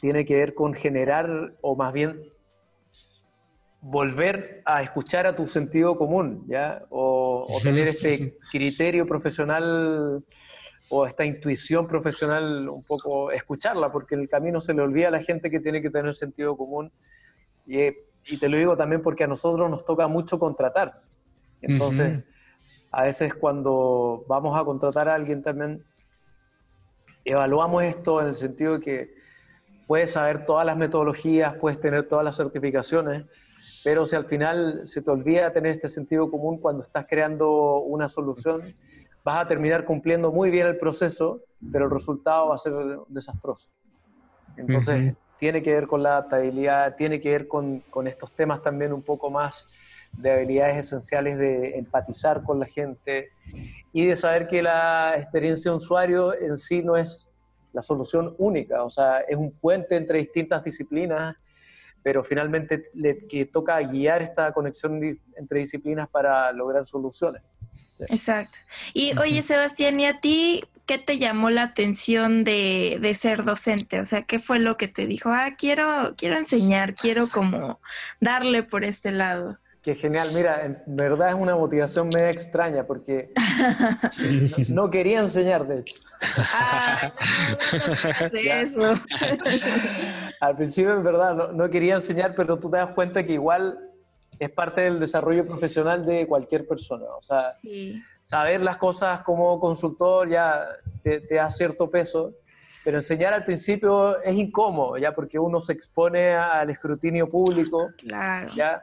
tiene 0.00 0.24
que 0.24 0.34
ver 0.34 0.54
con 0.54 0.74
generar, 0.74 1.54
o 1.60 1.76
más 1.76 1.92
bien 1.92 2.20
volver 3.80 4.62
a 4.64 4.82
escuchar 4.82 5.26
a 5.26 5.34
tu 5.34 5.46
sentido 5.46 5.96
común, 5.96 6.44
¿ya? 6.48 6.84
O, 6.90 7.46
tener 7.62 7.88
este 7.88 8.36
criterio 8.50 9.06
profesional 9.06 10.24
o 10.88 11.06
esta 11.06 11.24
intuición 11.24 11.86
profesional, 11.86 12.68
un 12.68 12.82
poco 12.84 13.32
escucharla, 13.32 13.90
porque 13.90 14.14
en 14.14 14.22
el 14.22 14.28
camino 14.28 14.60
se 14.60 14.74
le 14.74 14.82
olvida 14.82 15.08
a 15.08 15.10
la 15.10 15.22
gente 15.22 15.50
que 15.50 15.60
tiene 15.60 15.80
que 15.80 15.90
tener 15.90 16.14
sentido 16.14 16.56
común. 16.56 16.92
Y, 17.66 17.78
y 18.26 18.38
te 18.38 18.48
lo 18.48 18.56
digo 18.56 18.76
también 18.76 19.02
porque 19.02 19.24
a 19.24 19.26
nosotros 19.26 19.70
nos 19.70 19.84
toca 19.84 20.06
mucho 20.06 20.38
contratar. 20.38 21.02
Entonces, 21.62 22.24
a 22.92 23.04
veces 23.04 23.34
cuando 23.34 24.24
vamos 24.28 24.58
a 24.58 24.64
contratar 24.64 25.08
a 25.08 25.14
alguien 25.14 25.42
también, 25.42 25.82
evaluamos 27.24 27.82
esto 27.82 28.20
en 28.20 28.28
el 28.28 28.34
sentido 28.34 28.74
de 28.74 28.80
que 28.80 29.14
puedes 29.86 30.12
saber 30.12 30.44
todas 30.44 30.66
las 30.66 30.76
metodologías, 30.76 31.54
puedes 31.54 31.80
tener 31.80 32.06
todas 32.06 32.24
las 32.24 32.36
certificaciones, 32.36 33.24
pero 33.82 34.04
si 34.04 34.14
al 34.14 34.26
final 34.26 34.82
se 34.86 35.00
te 35.00 35.10
olvida 35.10 35.52
tener 35.52 35.72
este 35.72 35.88
sentido 35.88 36.30
común 36.30 36.58
cuando 36.58 36.82
estás 36.82 37.06
creando 37.08 37.78
una 37.80 38.08
solución, 38.08 38.62
vas 39.24 39.38
a 39.38 39.48
terminar 39.48 39.84
cumpliendo 39.86 40.30
muy 40.30 40.50
bien 40.50 40.66
el 40.66 40.76
proceso, 40.76 41.40
pero 41.72 41.86
el 41.86 41.90
resultado 41.90 42.48
va 42.48 42.56
a 42.56 42.58
ser 42.58 42.74
desastroso. 43.08 43.70
Entonces, 44.56 45.14
tiene 45.38 45.62
que 45.62 45.72
ver 45.72 45.86
con 45.86 46.02
la 46.02 46.10
adaptabilidad, 46.10 46.94
tiene 46.96 47.20
que 47.20 47.30
ver 47.30 47.48
con, 47.48 47.80
con 47.88 48.06
estos 48.06 48.32
temas 48.32 48.62
también 48.62 48.92
un 48.92 49.02
poco 49.02 49.30
más 49.30 49.66
de 50.12 50.30
habilidades 50.30 50.76
esenciales 50.76 51.38
de 51.38 51.78
empatizar 51.78 52.42
con 52.42 52.60
la 52.60 52.66
gente 52.66 53.30
y 53.92 54.06
de 54.06 54.16
saber 54.16 54.46
que 54.46 54.62
la 54.62 55.14
experiencia 55.16 55.70
de 55.70 55.76
usuario 55.76 56.38
en 56.38 56.58
sí 56.58 56.82
no 56.82 56.96
es 56.96 57.30
la 57.72 57.82
solución 57.82 58.34
única, 58.38 58.84
o 58.84 58.90
sea, 58.90 59.20
es 59.20 59.36
un 59.36 59.50
puente 59.50 59.96
entre 59.96 60.18
distintas 60.18 60.62
disciplinas, 60.62 61.36
pero 62.02 62.22
finalmente 62.22 62.90
le 62.94 63.26
que 63.26 63.46
toca 63.46 63.78
guiar 63.80 64.22
esta 64.22 64.52
conexión 64.52 65.00
entre 65.36 65.60
disciplinas 65.60 66.08
para 66.08 66.52
lograr 66.52 66.84
soluciones. 66.84 67.42
Exacto. 68.08 68.58
Y 68.92 69.16
oye, 69.18 69.42
Sebastián, 69.42 70.00
¿y 70.00 70.06
a 70.06 70.20
ti 70.20 70.64
qué 70.86 70.98
te 70.98 71.18
llamó 71.18 71.50
la 71.50 71.62
atención 71.62 72.44
de, 72.44 72.98
de, 73.00 73.14
ser 73.14 73.44
docente? 73.44 74.00
O 74.00 74.06
sea, 74.06 74.22
¿qué 74.22 74.38
fue 74.38 74.58
lo 74.58 74.76
que 74.76 74.88
te 74.88 75.06
dijo? 75.06 75.30
Ah, 75.30 75.54
quiero, 75.56 76.14
quiero 76.16 76.36
enseñar, 76.36 76.94
quiero 76.94 77.28
como 77.28 77.80
darle 78.20 78.62
por 78.62 78.84
este 78.84 79.12
lado. 79.12 79.58
Qué 79.82 79.96
genial, 79.96 80.28
mira, 80.32 80.64
en 80.64 80.80
verdad 80.86 81.30
es 81.30 81.34
una 81.34 81.56
motivación 81.56 82.08
media 82.08 82.30
extraña 82.30 82.86
porque 82.86 83.32
no, 84.68 84.88
quería 84.88 85.18
enseñar, 85.18 85.66
de 85.66 85.80
hecho. 85.80 85.96
Ah, 86.54 87.12
eso. 88.32 88.94
Al 90.40 90.56
principio, 90.56 90.92
en 90.92 91.02
verdad, 91.02 91.50
no, 91.52 91.68
quería 91.68 91.94
enseñar, 91.94 92.36
pero 92.36 92.60
tú 92.60 92.70
te 92.70 92.76
das 92.76 92.92
cuenta 92.92 93.26
que 93.26 93.32
igual 93.32 93.76
es 94.38 94.50
parte 94.50 94.82
del 94.82 95.00
desarrollo 95.00 95.44
profesional 95.44 96.06
de 96.06 96.28
cualquier 96.28 96.64
persona. 96.68 97.06
O 97.18 97.22
sea, 97.22 97.46
saber 98.22 98.60
las 98.60 98.76
cosas 98.76 99.22
como 99.22 99.58
consultor 99.58 100.28
ya 100.28 100.64
te, 101.02 101.22
te, 101.22 101.34
da 101.34 101.50
cierto 101.50 101.90
peso, 101.90 102.34
pero 102.84 102.98
enseñar 102.98 103.34
al 103.34 103.44
principio 103.44 104.22
es 104.22 104.34
incómodo, 104.34 104.96
ya 104.96 105.12
porque 105.12 105.40
uno 105.40 105.58
se 105.58 105.72
expone 105.72 106.34
al 106.34 106.70
escrutinio 106.70 107.28
público. 107.28 107.90
Claro. 107.98 108.52
¿ya? 108.54 108.80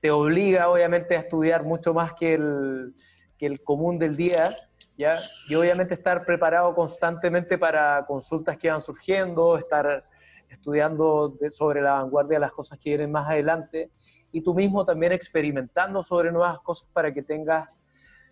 Te 0.00 0.10
obliga 0.10 0.68
obviamente 0.68 1.16
a 1.16 1.20
estudiar 1.20 1.64
mucho 1.64 1.92
más 1.94 2.14
que 2.14 2.34
el, 2.34 2.94
que 3.36 3.46
el 3.46 3.62
común 3.62 3.98
del 3.98 4.16
día, 4.16 4.56
¿ya? 4.96 5.18
Y 5.48 5.54
obviamente 5.54 5.94
estar 5.94 6.24
preparado 6.24 6.74
constantemente 6.74 7.58
para 7.58 8.04
consultas 8.06 8.56
que 8.58 8.70
van 8.70 8.80
surgiendo, 8.80 9.56
estar 9.58 10.04
estudiando 10.48 11.38
sobre 11.50 11.80
la 11.80 11.94
vanguardia 11.94 12.36
de 12.36 12.40
las 12.40 12.52
cosas 12.52 12.78
que 12.78 12.90
vienen 12.90 13.12
más 13.12 13.28
adelante 13.28 13.90
y 14.32 14.42
tú 14.42 14.54
mismo 14.54 14.84
también 14.84 15.12
experimentando 15.12 16.02
sobre 16.02 16.32
nuevas 16.32 16.58
cosas 16.60 16.88
para 16.92 17.12
que 17.12 17.22
tengas 17.22 17.68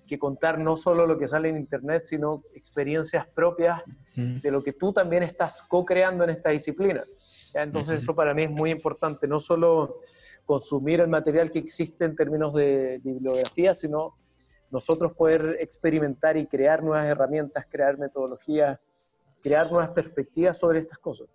que 0.06 0.18
contar 0.18 0.58
no 0.58 0.74
solo 0.74 1.06
lo 1.06 1.18
que 1.18 1.28
sale 1.28 1.50
en 1.50 1.58
Internet, 1.58 2.02
sino 2.04 2.42
experiencias 2.54 3.26
propias 3.26 3.82
de 4.16 4.50
lo 4.50 4.62
que 4.62 4.72
tú 4.72 4.92
también 4.92 5.22
estás 5.22 5.62
co-creando 5.62 6.24
en 6.24 6.30
esta 6.30 6.50
disciplina. 6.50 7.04
Entonces 7.54 8.02
eso 8.02 8.14
para 8.14 8.34
mí 8.34 8.44
es 8.44 8.50
muy 8.50 8.70
importante, 8.70 9.26
no 9.26 9.38
solo 9.38 10.00
consumir 10.44 11.00
el 11.00 11.08
material 11.08 11.50
que 11.50 11.58
existe 11.58 12.04
en 12.04 12.14
términos 12.14 12.54
de 12.54 13.00
bibliografía, 13.02 13.74
sino 13.74 14.18
nosotros 14.70 15.12
poder 15.14 15.56
experimentar 15.60 16.36
y 16.36 16.46
crear 16.46 16.82
nuevas 16.82 17.06
herramientas, 17.06 17.66
crear 17.68 17.98
metodologías, 17.98 18.78
crear 19.42 19.70
nuevas 19.70 19.90
perspectivas 19.90 20.58
sobre 20.58 20.78
estas 20.78 20.98
cosas. 20.98 21.28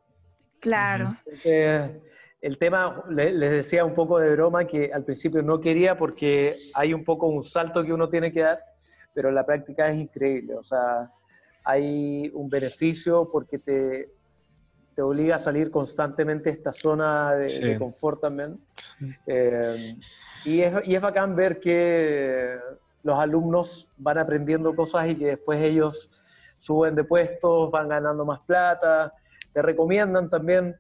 Claro. 0.60 1.18
el 1.44 2.58
tema, 2.58 3.04
les 3.10 3.52
decía 3.52 3.84
un 3.84 3.94
poco 3.94 4.18
de 4.20 4.32
broma 4.32 4.66
que 4.66 4.92
al 4.94 5.04
principio 5.04 5.42
no 5.42 5.60
quería 5.60 5.98
porque 5.98 6.56
hay 6.74 6.94
un 6.94 7.04
poco 7.04 7.28
un 7.28 7.44
salto 7.44 7.84
que 7.84 7.92
uno 7.92 8.08
tiene 8.08 8.32
que 8.32 8.42
dar, 8.42 8.64
pero 9.14 9.30
la 9.30 9.46
práctica 9.46 9.90
es 9.90 10.00
increíble. 10.00 10.56
O 10.56 10.64
sea, 10.64 11.12
hay 11.66 12.32
un 12.34 12.50
beneficio 12.50 13.28
porque 13.32 13.60
te, 13.60 14.10
te 14.96 15.02
obliga 15.02 15.36
a 15.36 15.40
salir 15.40 15.72
constantemente 15.72 16.50
de 16.50 16.56
esta 16.56 16.72
zona 16.72 17.34
de, 17.34 17.78
confort 17.78 18.22
también. 18.22 18.60
Eh, 19.26 19.98
y, 20.46 20.62
es, 20.62 20.74
y 20.86 20.96
es 20.96 21.02
bacán 21.02 21.36
ver 21.36 21.60
que 21.60 22.58
los 23.04 23.20
alumnos 23.20 23.90
van 23.98 24.18
aprendiendo 24.18 24.76
cosas 24.76 25.10
y 25.10 25.16
que 25.16 25.28
después 25.28 25.62
ellos 25.62 26.10
suben 26.58 26.96
de 26.96 27.04
puestos, 27.04 27.70
van 27.72 27.90
ganando 27.90 28.26
más 28.26 28.40
plata, 28.42 29.14
te 29.52 29.62
recomiendan 29.62 30.30
también, 30.30 30.78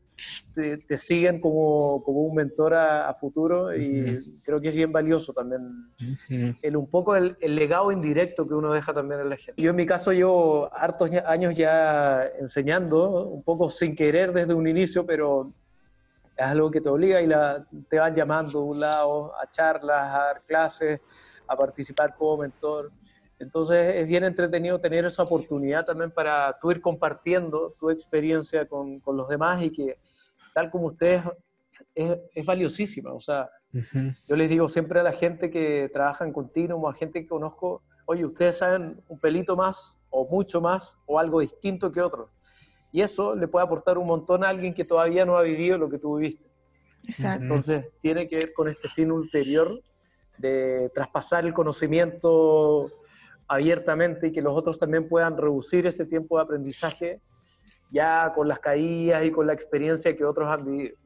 te, 0.54 0.98
siguen 0.98 1.39
como, 1.39 2.04
como, 2.04 2.22
un 2.22 2.36
mentor 2.36 2.74
a, 2.76 3.13
futuro 3.13 3.76
y 3.76 4.39
creo 4.44 4.62
que 4.62 4.70
es 4.70 4.76
bien 4.76 4.92
valioso 4.92 5.34
también 5.34 5.89
el, 6.62 6.76
un 6.78 6.89
poco 6.89 7.16
el, 7.16 7.36
legado 7.42 7.92
indirecto 7.92 8.48
que 8.48 8.54
uno 8.54 8.72
deja 8.72 8.94
también 8.94 9.22
en 9.22 9.30
la 9.30 9.38
gente. 9.38 9.62
Yo 9.62 9.72
en 9.72 9.76
mi 9.76 9.86
caso 9.86 10.12
llevo 10.12 10.70
hartos 10.74 11.10
años 11.26 11.56
ya 11.56 12.26
enseñando, 12.39 13.28
un 13.28 13.44
poco 13.44 13.70
sin 13.70 13.96
querer 13.96 14.32
desde 14.32 14.54
un 14.54 14.68
inicio, 14.68 15.06
pero 15.06 15.52
es 16.36 16.46
algo 16.46 16.70
que 16.72 16.82
te 16.82 16.89
obliga 16.89 17.22
y 17.22 17.28
la, 17.28 17.66
te 17.89 18.00
van 18.00 18.13
llamando 18.13 18.60
de 18.60 18.66
un 18.66 18.80
lado 18.80 19.34
a 19.36 19.50
charlas, 19.50 20.13
a 20.13 20.18
dar 20.26 20.42
clases 20.44 21.02
a 21.48 21.56
participar 21.56 22.16
como 22.16 22.38
mentor. 22.38 22.92
Entonces 23.39 23.96
es 23.96 24.08
bien 24.08 24.24
entretenido 24.24 24.80
tener 24.80 25.06
esa 25.06 25.24
oportunidad 25.24 25.86
también 25.86 26.12
para 26.12 26.58
tú 26.62 26.72
ir 26.72 26.82
compartiendo 26.82 27.76
tu 27.80 27.89
experiencia 27.89 28.66
con, 28.68 29.00
con 29.00 29.18
los 29.18 29.28
demás 29.28 29.62
y 29.63 29.72
que 29.72 29.98
tal 30.54 30.70
como 30.70 30.88
ustedes 30.88 31.24
es, 31.96 32.18
es 32.34 32.46
valiosísima. 32.46 33.14
O 33.14 33.20
sea, 33.20 33.50
yo 34.28 34.36
les 34.36 34.50
digo 34.50 34.68
siempre 34.68 35.00
a 35.00 35.04
la 35.04 35.14
gente 35.14 35.50
que 35.50 35.90
trabaja 35.92 36.26
en 36.26 36.34
continuo, 36.34 36.90
a 36.90 36.94
gente 36.94 37.22
que 37.22 37.28
conozco, 37.28 37.82
oye, 38.06 38.26
ustedes 38.26 38.58
saben 38.58 39.02
un 39.08 39.20
pelito 39.20 39.56
más 39.56 40.00
o 40.10 40.28
mucho 40.28 40.62
más 40.62 40.98
o 41.06 41.20
algo 41.20 41.42
distinto 41.42 41.92
que 41.92 42.02
otros. 42.02 42.30
Y 42.92 43.02
eso 43.02 43.36
le 43.36 43.48
puede 43.48 43.66
aportar 43.66 43.98
un 43.98 44.06
montón 44.06 44.44
a 44.44 44.50
alguien 44.50 44.74
que 44.74 44.86
todavía 44.86 45.26
no 45.26 45.38
ha 45.38 45.42
vivido 45.42 45.78
lo 45.78 45.90
que 45.90 45.98
tú 45.98 46.18
viviste. 46.18 46.48
Exacto. 47.08 47.44
Entonces 47.44 47.92
tiene 48.00 48.28
que 48.28 48.36
ver 48.36 48.54
con 48.54 48.68
este 48.68 48.88
fin 48.88 49.12
ulterior 49.12 49.82
de 50.38 50.92
traspasar 50.94 51.46
el 51.46 51.54
conocimiento 51.54 52.92
abiertamente 53.48 54.28
y 54.28 54.32
que 54.32 54.42
los 54.42 54.56
otros 54.56 54.78
también 54.78 55.08
puedan 55.08 55.38
reducir 55.38 55.86
ese 55.88 56.06
tiempo 56.06 56.38
de 56.38 56.44
aprendizaje 56.44 57.22
ya 57.94 58.34
con 58.36 58.48
las 58.48 58.60
caídas 58.60 59.24
y 59.24 59.32
con 59.32 59.48
la 59.48 59.54
experiencia 59.54 60.16
que 60.16 60.26
otros 60.26 60.50
han 60.50 60.66
vivido. 60.66 60.98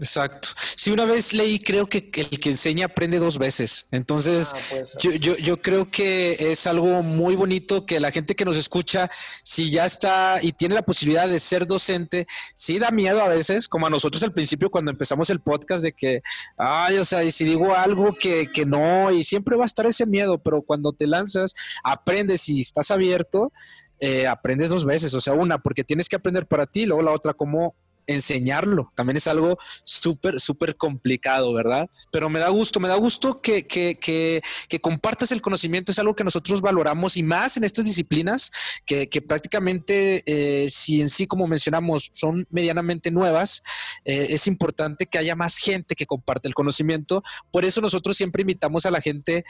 Exacto. 0.00 0.48
Sí, 0.76 0.90
una 0.90 1.04
vez 1.04 1.34
leí, 1.34 1.58
creo 1.58 1.86
que 1.86 2.10
el 2.14 2.40
que 2.40 2.48
enseña 2.48 2.86
aprende 2.86 3.18
dos 3.18 3.38
veces. 3.38 3.86
Entonces, 3.90 4.54
ah, 4.54 4.84
yo, 4.98 5.10
yo, 5.12 5.36
yo, 5.36 5.60
creo 5.60 5.90
que 5.90 6.52
es 6.52 6.66
algo 6.66 7.02
muy 7.02 7.36
bonito 7.36 7.84
que 7.84 8.00
la 8.00 8.10
gente 8.10 8.34
que 8.34 8.46
nos 8.46 8.56
escucha, 8.56 9.10
si 9.44 9.70
ya 9.70 9.84
está 9.84 10.38
y 10.40 10.52
tiene 10.52 10.74
la 10.74 10.82
posibilidad 10.82 11.28
de 11.28 11.38
ser 11.38 11.66
docente, 11.66 12.26
sí 12.54 12.78
da 12.78 12.90
miedo 12.90 13.20
a 13.20 13.28
veces, 13.28 13.68
como 13.68 13.88
a 13.88 13.90
nosotros 13.90 14.22
al 14.22 14.32
principio 14.32 14.70
cuando 14.70 14.90
empezamos 14.90 15.28
el 15.28 15.40
podcast, 15.40 15.84
de 15.84 15.92
que, 15.92 16.22
ay, 16.56 16.96
o 16.96 17.04
sea, 17.04 17.22
y 17.22 17.30
si 17.30 17.44
digo 17.44 17.74
algo 17.74 18.14
que, 18.14 18.50
que 18.50 18.64
no, 18.64 19.10
y 19.10 19.22
siempre 19.22 19.58
va 19.58 19.64
a 19.64 19.66
estar 19.66 19.84
ese 19.84 20.06
miedo, 20.06 20.38
pero 20.38 20.62
cuando 20.62 20.92
te 20.94 21.06
lanzas, 21.06 21.54
aprendes 21.84 22.48
y 22.48 22.60
estás 22.60 22.90
abierto, 22.90 23.52
eh, 24.00 24.26
aprendes 24.26 24.70
dos 24.70 24.84
veces, 24.84 25.14
o 25.14 25.20
sea, 25.20 25.34
una, 25.34 25.58
porque 25.58 25.84
tienes 25.84 26.08
que 26.08 26.16
aprender 26.16 26.46
para 26.46 26.66
ti, 26.66 26.86
luego 26.86 27.02
la 27.02 27.12
otra, 27.12 27.34
cómo 27.34 27.74
enseñarlo. 28.06 28.92
También 28.94 29.16
es 29.16 29.26
algo 29.26 29.58
súper, 29.84 30.40
súper 30.40 30.76
complicado, 30.76 31.52
¿verdad? 31.52 31.88
Pero 32.10 32.28
me 32.28 32.40
da 32.40 32.48
gusto, 32.48 32.80
me 32.80 32.88
da 32.88 32.96
gusto 32.96 33.40
que, 33.40 33.66
que, 33.66 33.98
que, 34.00 34.42
que, 34.68 34.80
compartas 34.80 35.32
el 35.32 35.40
conocimiento. 35.40 35.92
Es 35.92 35.98
algo 35.98 36.16
que 36.16 36.24
nosotros 36.24 36.60
valoramos 36.60 37.16
y 37.16 37.22
más 37.22 37.56
en 37.56 37.64
estas 37.64 37.84
disciplinas 37.84 38.50
que, 38.84 39.06
prácticamente, 39.26 40.22
eh, 40.26 40.68
si 40.70 41.00
en 41.00 41.08
sí, 41.08 41.26
como 41.26 41.46
mencionamos, 41.46 42.10
son 42.12 42.46
medianamente 42.50 43.10
nuevas, 43.10 43.62
eh, 44.04 44.28
es 44.30 44.46
importante 44.46 45.06
que 45.06 45.18
haya 45.18 45.36
más 45.36 45.56
gente 45.56 45.94
que 45.94 46.06
comparte 46.06 46.48
el 46.48 46.54
conocimiento. 46.54 47.22
Por 47.50 47.64
eso 47.64 47.80
nosotros 47.80 48.16
siempre 48.16 48.42
invitamos 48.42 48.86
a 48.86 48.90
la 48.90 49.00
gente 49.00 49.44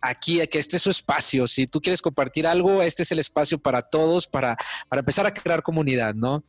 aquí, 0.00 0.46
que 0.46 0.58
este 0.58 0.76
es 0.76 0.82
su 0.82 0.90
espacio. 0.90 1.46
Si 1.46 1.66
tú 1.66 1.80
quieres 1.80 2.02
compartir 2.02 2.46
algo, 2.46 2.82
este 2.82 3.02
es 3.02 3.12
el 3.12 3.18
espacio 3.18 3.58
para 3.58 3.82
todos, 3.82 4.26
para, 4.26 4.56
para 4.88 5.00
empezar 5.00 5.26
a 5.26 5.34
crear 5.34 5.62
comunidad, 5.62 6.14
¿no? 6.14 6.44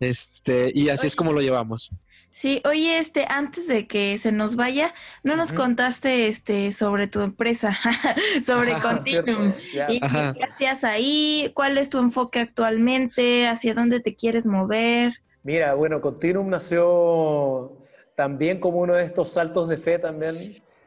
Este, 0.00 0.72
y 0.74 0.88
así 0.88 1.06
es 1.06 1.16
como 1.16 1.32
lo 1.32 1.40
llevamos. 1.40 1.90
Sí, 2.36 2.60
oye, 2.66 2.98
este, 2.98 3.24
antes 3.30 3.66
de 3.66 3.86
que 3.86 4.18
se 4.18 4.30
nos 4.30 4.56
vaya, 4.56 4.92
no 5.22 5.36
nos 5.36 5.54
contaste 5.54 6.28
este 6.28 6.70
sobre 6.70 7.06
tu 7.06 7.22
empresa, 7.22 7.78
sobre 8.46 8.74
Continuum. 8.74 9.54
¿Y 9.88 10.00
qué 10.00 10.44
hacías 10.44 10.84
ahí? 10.84 11.50
¿Cuál 11.54 11.78
es 11.78 11.88
tu 11.88 11.96
enfoque 11.96 12.40
actualmente? 12.40 13.48
¿Hacia 13.48 13.72
dónde 13.72 14.00
te 14.00 14.14
quieres 14.14 14.44
mover? 14.44 15.14
Mira, 15.44 15.72
bueno, 15.72 16.02
Continuum 16.02 16.50
nació 16.50 17.78
también 18.16 18.60
como 18.60 18.80
uno 18.80 18.92
de 18.92 19.06
estos 19.06 19.30
saltos 19.30 19.70
de 19.70 19.78
fe 19.78 19.98
también. 19.98 20.36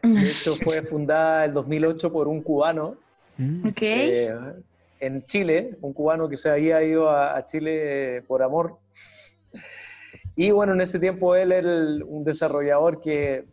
De 0.01 0.21
hecho, 0.21 0.55
fue 0.55 0.81
fundada 0.83 1.45
en 1.45 1.53
2008 1.53 2.11
por 2.11 2.27
un 2.27 2.41
cubano. 2.41 2.97
Ok. 3.65 3.81
Eh, 3.81 4.33
en 4.99 5.25
Chile, 5.27 5.77
un 5.81 5.93
cubano 5.93 6.27
que 6.27 6.37
se 6.37 6.49
había 6.49 6.83
ido 6.83 7.09
a, 7.09 7.45
Chile 7.45 8.23
por 8.27 8.43
amor. 8.43 8.77
Y 10.35 10.51
bueno, 10.51 10.73
en 10.73 10.81
ese 10.81 10.99
tiempo 10.99 11.35
él 11.35 11.51
era 11.51 11.69
un 12.05 12.23
desarrollador 12.23 12.99
que 12.99 13.45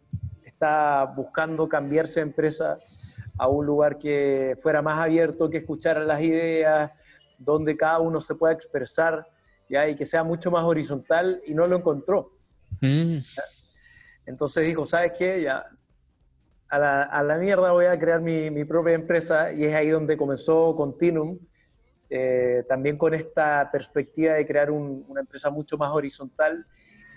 está 0.44 1.04
buscando 1.04 1.68
cambiarse 1.68 2.20
de 2.20 2.26
empresa 2.26 2.78
a 3.38 3.48
un 3.48 3.66
lugar 3.66 3.98
que 3.98 4.56
fuera 4.60 4.82
más 4.82 4.98
abierto, 4.98 5.50
que 5.50 5.58
escuchara 5.58 6.04
las 6.04 6.20
ideas, 6.22 6.90
donde 7.38 7.76
cada 7.76 8.00
uno 8.00 8.20
se 8.20 8.34
pueda 8.34 8.54
expresar 8.54 9.26
¿ya? 9.68 9.88
y 9.88 9.94
que 9.94 10.06
sea 10.06 10.24
mucho 10.24 10.50
más 10.50 10.64
horizontal 10.64 11.40
y 11.46 11.54
no 11.54 11.66
lo 11.66 11.76
encontró. 11.76 12.32
Mm. 12.80 13.18
Entonces 14.26 14.66
dijo, 14.66 14.86
¿sabes 14.86 15.12
qué? 15.16 15.42
Ya, 15.42 15.66
a 16.68 16.78
la, 16.78 17.02
a 17.02 17.22
la, 17.22 17.36
mierda 17.36 17.72
voy 17.72 17.86
a 17.86 17.98
crear 17.98 18.20
mi, 18.20 18.50
mi, 18.50 18.64
propia 18.64 18.94
empresa 18.94 19.52
y 19.52 19.64
es 19.64 19.74
ahí 19.74 19.88
donde 19.88 20.16
comenzó 20.16 20.74
Continuum, 20.74 21.38
eh, 22.10 22.64
también 22.68 22.96
con 22.96 23.14
esta 23.14 23.70
perspectiva 23.70 24.34
de 24.34 24.46
crear 24.46 24.70
una 24.70 25.20
empresa 25.20 25.50
mucho 25.50 25.76
más 25.76 25.90
horizontal 25.92 26.66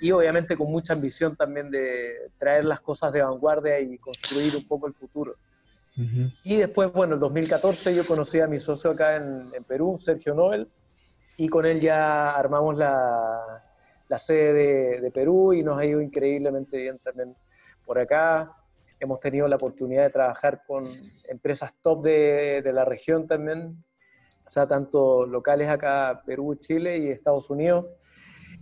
y 0.01 0.11
obviamente 0.11 0.55
con 0.55 0.71
mucha 0.71 0.93
ambición 0.93 1.35
también 1.35 1.69
de 1.69 2.31
traer 2.37 2.65
las 2.65 2.81
cosas 2.81 3.11
de 3.11 3.21
vanguardia 3.21 3.79
y 3.79 3.97
construir 3.97 4.55
un 4.55 4.67
poco 4.67 4.87
el 4.87 4.93
futuro. 4.93 5.35
Y 6.45 6.55
después, 6.55 6.93
bueno, 6.93 7.15
en 7.15 7.19
2014 7.19 7.93
yo 7.93 8.07
conocí 8.07 8.39
a 8.39 8.47
mi 8.47 8.57
socio 8.57 8.91
acá 8.91 9.17
en, 9.17 9.49
en 9.53 9.65
Perú, 9.65 9.97
Sergio 9.99 10.33
Nobel, 10.33 10.69
y 11.35 11.49
con 11.49 11.65
él 11.65 11.81
ya 11.81 12.31
armamos 12.31 12.77
la, 12.77 13.61
la 14.07 14.17
sede 14.17 14.53
de, 14.53 15.01
de 15.01 15.11
Perú 15.11 15.51
y 15.51 15.61
nos 15.61 15.77
ha 15.77 15.85
ido 15.85 15.99
increíblemente 15.99 16.77
bien 16.77 16.99
también 16.99 17.35
por 17.85 17.99
acá 17.99 18.58
Hemos 18.99 19.19
tenido 19.19 19.47
la 19.47 19.55
oportunidad 19.55 20.03
de 20.03 20.09
trabajar 20.09 20.63
con 20.67 20.85
empresas 21.29 21.73
top 21.81 22.03
de, 22.03 22.61
de 22.61 22.73
la 22.73 22.83
región 22.83 23.27
también, 23.27 23.83
o 24.45 24.49
sea, 24.49 24.67
tanto 24.67 25.25
locales 25.25 25.69
acá, 25.69 26.21
Perú, 26.25 26.55
Chile 26.55 26.97
y 26.97 27.07
Estados 27.07 27.49
Unidos. 27.49 27.85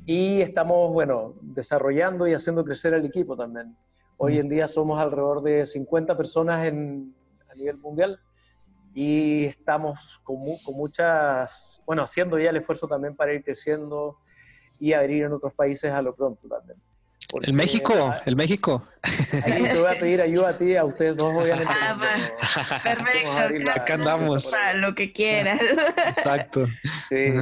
Y 0.05 0.41
estamos, 0.41 0.93
bueno, 0.93 1.35
desarrollando 1.41 2.27
y 2.27 2.33
haciendo 2.33 2.63
crecer 2.63 2.93
el 2.93 3.05
equipo 3.05 3.35
también. 3.35 3.75
Hoy 4.17 4.37
en 4.37 4.47
día 4.47 4.67
somos 4.67 4.99
alrededor 4.99 5.41
de 5.41 5.65
50 5.65 6.15
personas 6.15 6.67
en, 6.67 7.15
a 7.49 7.55
nivel 7.55 7.77
mundial 7.79 8.19
y 8.93 9.45
estamos 9.45 10.19
con, 10.23 10.37
con, 10.63 10.75
muchas, 10.75 11.81
bueno, 11.85 12.03
haciendo 12.03 12.37
ya 12.37 12.49
el 12.49 12.57
esfuerzo 12.57 12.87
también 12.87 13.15
para 13.15 13.33
ir 13.33 13.43
creciendo 13.43 14.17
y 14.79 14.93
abrir 14.93 15.23
en 15.23 15.33
otros 15.33 15.53
países 15.53 15.91
a 15.91 16.01
lo 16.01 16.15
pronto 16.15 16.47
también 16.47 16.79
el 17.41 17.53
México, 17.53 18.13
el 18.25 18.35
México. 18.35 18.83
Ahí 19.45 19.63
te 19.63 19.77
voy 19.77 19.95
a 19.95 19.99
pedir 19.99 20.21
ayuda 20.21 20.49
a 20.49 20.57
ti, 20.57 20.75
a 20.75 20.85
ustedes 20.85 21.15
dos, 21.15 21.33
obviamente. 21.33 21.73
Ah, 21.73 21.99
Perfecto. 22.83 23.71
Acá 23.71 23.93
andamos. 23.95 24.47
Para 24.47 24.73
lo 24.75 24.95
que 24.95 25.11
quieras. 25.11 25.59
Exacto. 26.07 26.65
Sí. 27.09 27.33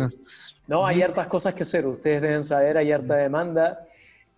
No, 0.67 0.86
hay 0.86 1.02
hartas 1.04 1.28
cosas 1.28 1.54
que 1.54 1.63
hacer. 1.63 1.86
Ustedes 1.86 2.21
deben 2.21 2.43
saber, 2.43 2.78
hay 2.78 2.91
harta 2.91 3.15
demanda. 3.15 3.86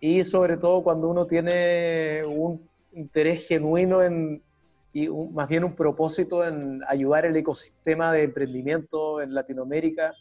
Y 0.00 0.24
sobre 0.24 0.56
todo 0.56 0.82
cuando 0.82 1.08
uno 1.08 1.26
tiene 1.26 2.22
un 2.26 2.68
interés 2.92 3.48
genuino 3.48 4.02
en, 4.02 4.42
y 4.92 5.08
más 5.08 5.48
bien 5.48 5.64
un 5.64 5.74
propósito 5.74 6.46
en 6.46 6.82
ayudar 6.88 7.24
el 7.24 7.36
ecosistema 7.36 8.12
de 8.12 8.24
emprendimiento 8.24 9.20
en 9.20 9.34
Latinoamérica, 9.34 10.12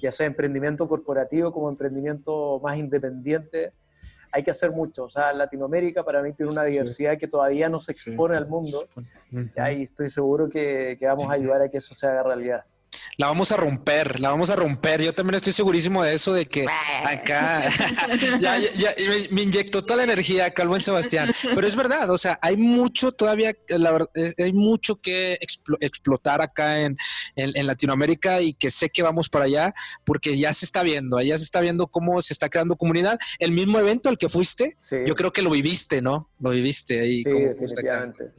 ya 0.00 0.10
sea 0.10 0.26
emprendimiento 0.26 0.88
corporativo 0.88 1.52
como 1.52 1.68
emprendimiento 1.68 2.60
más 2.62 2.76
independiente. 2.78 3.72
Hay 4.34 4.42
que 4.42 4.50
hacer 4.50 4.72
mucho. 4.72 5.04
O 5.04 5.08
sea, 5.08 5.32
Latinoamérica 5.32 6.02
para 6.02 6.20
mí 6.20 6.32
tiene 6.32 6.50
una 6.50 6.64
diversidad 6.64 7.16
que 7.16 7.28
todavía 7.28 7.68
no 7.68 7.78
se 7.78 7.92
expone 7.92 8.36
al 8.36 8.48
mundo. 8.48 8.88
Y 9.30 9.60
ahí 9.60 9.82
estoy 9.82 10.08
seguro 10.08 10.48
que, 10.48 10.96
que 10.98 11.06
vamos 11.06 11.30
a 11.30 11.34
ayudar 11.34 11.62
a 11.62 11.68
que 11.68 11.78
eso 11.78 11.94
se 11.94 12.06
haga 12.08 12.24
realidad 12.24 12.64
la 13.16 13.28
vamos 13.28 13.52
a 13.52 13.56
romper, 13.56 14.20
la 14.20 14.30
vamos 14.30 14.50
a 14.50 14.56
romper. 14.56 15.02
Yo 15.02 15.14
también 15.14 15.36
estoy 15.36 15.52
segurísimo 15.52 16.02
de 16.02 16.14
eso, 16.14 16.32
de 16.32 16.46
que 16.46 16.66
acá 17.04 17.64
ya, 18.40 18.58
ya, 18.58 18.94
me, 19.30 19.42
inyectó 19.42 19.84
toda 19.84 19.98
la 19.98 20.04
energía 20.04 20.46
acá 20.46 20.62
el 20.62 20.68
buen 20.68 20.80
Sebastián. 20.80 21.32
Pero 21.42 21.66
es 21.66 21.76
verdad, 21.76 22.10
o 22.10 22.18
sea, 22.18 22.38
hay 22.42 22.56
mucho 22.56 23.12
todavía, 23.12 23.52
la 23.68 23.92
verdad, 23.92 24.10
hay 24.38 24.52
mucho 24.52 24.96
que 24.96 25.38
explotar 25.80 26.40
acá 26.40 26.80
en, 26.80 26.96
en, 27.36 27.66
Latinoamérica 27.66 28.40
y 28.40 28.52
que 28.52 28.70
sé 28.70 28.90
que 28.90 29.02
vamos 29.02 29.28
para 29.28 29.46
allá 29.46 29.74
porque 30.04 30.36
ya 30.36 30.52
se 30.52 30.66
está 30.66 30.82
viendo, 30.82 31.20
ya 31.20 31.38
se 31.38 31.44
está 31.44 31.60
viendo 31.60 31.86
cómo 31.86 32.20
se 32.20 32.32
está 32.32 32.48
creando 32.48 32.76
comunidad. 32.76 33.18
El 33.38 33.52
mismo 33.52 33.78
evento 33.78 34.08
al 34.08 34.18
que 34.18 34.28
fuiste, 34.28 34.76
yo 35.06 35.14
creo 35.14 35.32
que 35.32 35.42
lo 35.42 35.50
viviste, 35.50 36.02
¿no? 36.02 36.30
Lo 36.40 36.50
viviste 36.50 37.00
ahí. 37.00 37.22
Sí, 37.22 37.30
definitivamente. 37.30 38.32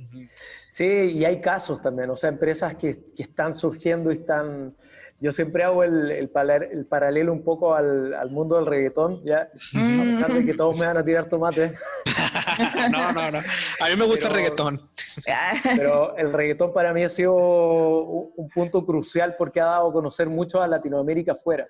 Sí, 0.76 0.84
y 0.84 1.24
hay 1.24 1.40
casos 1.40 1.82
también, 1.82 2.10
o 2.10 2.18
sea, 2.18 2.30
empresas 2.30 2.76
que, 2.76 3.14
que 3.16 3.24
están 3.24 3.54
surgiendo 3.54 4.12
y 4.12 4.16
están... 4.16 4.76
Yo 5.22 5.32
siempre 5.32 5.64
hago 5.64 5.86
el, 5.86 6.12
el, 6.12 6.30
el 6.70 6.86
paralelo 6.86 7.32
un 7.32 7.46
poco 7.46 7.74
al, 7.74 8.14
al, 8.14 8.30
mundo 8.30 8.58
del 8.58 8.66
reggaetón, 8.66 9.24
¿ya? 9.24 9.44
A 9.44 10.04
pesar 10.04 10.34
de 10.34 10.44
que 10.44 10.54
todos 10.54 10.78
me 10.78 10.86
van 10.86 10.98
a 10.98 11.06
tirar 11.06 11.30
tomate. 11.30 11.76
no, 12.92 13.14
no, 13.14 13.32
no. 13.32 13.38
A 13.38 13.90
mí 13.90 13.96
me 13.98 14.04
gusta 14.04 14.28
el 14.28 14.34
reggaetón. 14.34 14.82
pero 15.78 16.18
el 16.18 16.34
reggaetón 16.34 16.74
para 16.74 16.92
mí 16.92 17.06
ha 17.06 17.10
sido 17.10 17.34
un 17.34 18.50
punto 18.50 18.86
crucial 18.86 19.36
porque 19.38 19.62
ha 19.62 19.66
dado 19.68 19.92
a 19.92 19.94
conocer 19.94 20.28
mucho 20.28 20.62
a 20.62 20.68
Latinoamérica 20.68 21.32
afuera. 21.32 21.70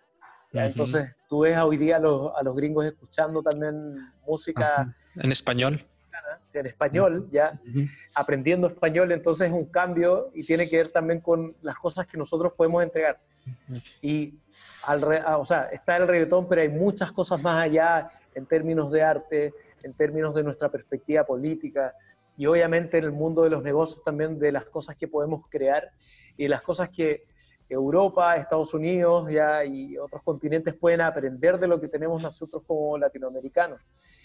Entonces, 0.52 1.16
tú 1.30 1.42
ves 1.42 1.56
hoy 1.60 1.78
día 1.78 1.98
a 1.98 2.00
los, 2.00 2.32
a 2.36 2.42
los 2.42 2.56
gringos 2.56 2.84
escuchando 2.88 3.44
también 3.44 4.00
música... 4.26 4.92
En 5.16 5.32
español 5.32 5.86
en 6.54 6.66
español, 6.66 7.28
ya 7.32 7.60
aprendiendo 8.14 8.68
español, 8.68 9.12
entonces 9.12 9.48
es 9.48 9.54
un 9.54 9.66
cambio 9.66 10.32
y 10.34 10.46
tiene 10.46 10.70
que 10.70 10.78
ver 10.78 10.92
también 10.92 11.20
con 11.22 11.56
las 11.62 11.78
cosas 11.78 12.06
que 12.06 12.18
nosotros 12.18 12.54
podemos 12.54 12.84
entregar. 12.84 13.20
Y 14.02 14.36
al 14.84 15.04
ah, 15.26 15.38
o 15.38 15.46
sea, 15.46 15.64
está 15.72 15.98
el 15.98 16.08
reggaetón, 16.08 16.48
pero 16.48 16.62
hay 16.62 16.70
muchas 16.70 17.12
cosas 17.12 17.42
más 17.42 17.64
allá 17.64 18.10
en 18.34 18.46
términos 18.46 18.92
de 18.92 19.04
arte, 19.04 19.54
en 19.84 19.94
términos 19.94 20.34
de 20.36 20.44
nuestra 20.44 20.70
perspectiva 20.70 21.24
política 21.26 21.94
y 22.38 22.46
obviamente 22.48 22.98
en 22.98 23.06
el 23.06 23.12
mundo 23.12 23.44
de 23.44 23.50
los 23.50 23.64
negocios 23.64 24.04
también 24.04 24.40
de 24.40 24.52
las 24.52 24.66
cosas 24.66 24.96
que 24.96 25.08
podemos 25.08 25.46
crear 25.50 25.92
y 26.38 26.48
las 26.48 26.62
cosas 26.62 26.90
que 26.90 27.26
Europa, 27.68 28.36
Estados 28.36 28.74
Unidos 28.74 29.28
ya, 29.32 29.66
y 29.66 29.98
otros 29.98 30.22
continentes 30.22 30.74
pueden 30.76 31.02
aprender 31.02 31.60
de 31.60 31.68
lo 31.68 31.82
que 31.82 31.88
tenemos 31.88 32.22
nosotros 32.22 32.64
como 32.66 32.98
latinoamericanos. 32.98 33.82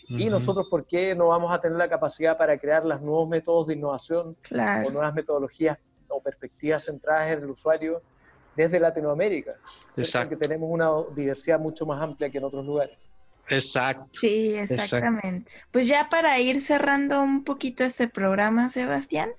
Y 0.09 0.29
nosotros, 0.29 0.67
¿por 0.69 0.85
qué 0.85 1.15
no 1.15 1.29
vamos 1.29 1.53
a 1.53 1.61
tener 1.61 1.79
la 1.79 1.89
capacidad 1.89 2.37
para 2.37 2.59
crear 2.59 2.85
los 2.85 3.01
nuevos 3.01 3.29
métodos 3.29 3.69
de 3.69 3.75
innovación 3.75 4.37
o 4.51 4.91
nuevas 4.91 5.15
metodologías 5.15 5.79
o 6.09 6.21
perspectivas 6.21 6.85
centradas 6.85 7.31
en 7.31 7.45
el 7.45 7.51
usuario 7.51 8.03
desde 8.57 8.81
Latinoamérica? 8.81 9.55
Exacto. 9.97 10.31
Que 10.31 10.37
tenemos 10.37 10.69
una 10.71 10.91
diversidad 11.15 11.59
mucho 11.59 11.87
más 11.87 12.03
amplia 12.03 12.29
que 12.29 12.39
en 12.39 12.45
otros 12.45 12.67
lugares. 12.67 12.99
Exacto. 13.49 14.09
Sí, 14.13 14.55
exactamente. 14.55 15.53
Pues 15.71 15.87
ya 15.89 16.09
para 16.09 16.39
ir 16.39 16.61
cerrando 16.63 17.21
un 17.23 17.43
poquito 17.45 17.85
este 17.85 18.07
programa, 18.09 18.69
Sebastián, 18.69 19.31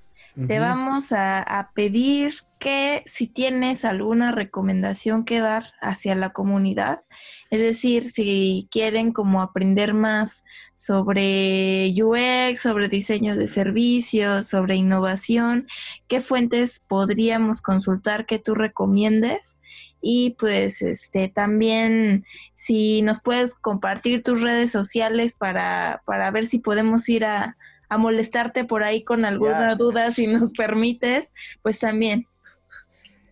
te 0.48 0.60
vamos 0.60 1.12
a, 1.12 1.72
pedir 1.74 2.34
que 2.60 3.04
si 3.06 3.28
tienes 3.28 3.86
alguna 3.86 4.32
recomendación 4.32 5.26
que 5.26 5.40
dar 5.40 5.66
hacia 5.82 6.16
la 6.16 6.32
comunidad, 6.32 7.02
es 7.50 7.60
decir, 7.60 8.04
si 8.04 8.68
quieren 8.72 9.12
como 9.12 9.42
aprender 9.42 9.94
más 9.94 10.44
sobre 10.74 11.94
UX, 12.02 12.62
sobre 12.62 12.88
diseño 12.88 13.36
de 13.36 13.48
servicios, 13.48 14.48
sobre 14.48 14.76
innovación, 14.76 15.68
qué 16.08 16.22
fuentes 16.22 16.84
podríamos 16.88 17.62
consultar 17.62 18.26
que 18.26 18.40
tú 18.40 18.56
recomiendes. 18.56 19.58
Y 20.04 20.32
pues 20.40 20.82
este 20.82 21.28
también 21.28 22.26
si 22.54 23.04
nos 23.04 23.22
puedes 23.22 23.54
compartir 23.54 24.24
tus 24.24 24.42
redes 24.42 24.72
sociales 24.72 25.36
para, 25.36 26.02
para 26.06 26.32
ver 26.32 26.46
si 26.46 26.58
podemos 26.58 27.08
ir 27.08 27.26
a, 27.26 27.56
a 27.92 27.98
molestarte 27.98 28.64
por 28.64 28.84
ahí 28.84 29.04
con 29.04 29.26
alguna 29.26 29.76
duda, 29.76 30.12
si 30.12 30.26
nos 30.26 30.54
permites, 30.54 31.34
pues 31.62 31.78
también. 31.78 32.26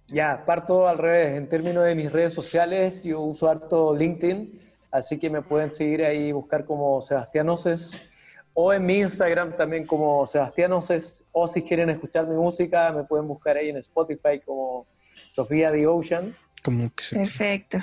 Ya, 0.10 0.44
parto 0.46 0.86
al 0.90 0.98
revés. 0.98 1.38
En 1.38 1.48
términos 1.48 1.86
de 1.86 1.96
mis 1.96 2.12
redes 2.12 2.34
sociales, 2.34 3.06
yo 3.06 3.22
uso 3.22 3.50
harto 3.50 3.96
LinkedIn, 3.96 4.60
así 4.92 5.18
que 5.18 5.30
me 5.30 5.42
pueden 5.42 5.72
seguir 5.72 6.04
ahí 6.04 6.28
y 6.28 6.32
buscar 6.34 6.66
como 6.66 7.00
Sebastián 7.00 7.48
Oces. 7.48 8.12
O 8.54 8.74
en 8.74 8.86
mi 8.86 9.00
Instagram 9.00 9.56
también 9.56 9.86
como 9.86 10.28
Sebastián 10.28 10.74
Oces. 10.74 11.26
O 11.32 11.48
si 11.48 11.64
quieren 11.64 11.90
escuchar 11.90 12.28
mi 12.28 12.36
música, 12.36 12.92
me 12.92 13.06
pueden 13.06 13.30
buscar 13.30 13.56
ahí 13.56 13.70
en 13.70 13.78
Spotify 13.78 14.42
como 14.46 14.88
Sofía 15.30 15.72
The 15.72 15.88
Ocean. 15.88 16.36
Como 16.62 16.90
que 16.90 17.16
Perfecto. 17.16 17.78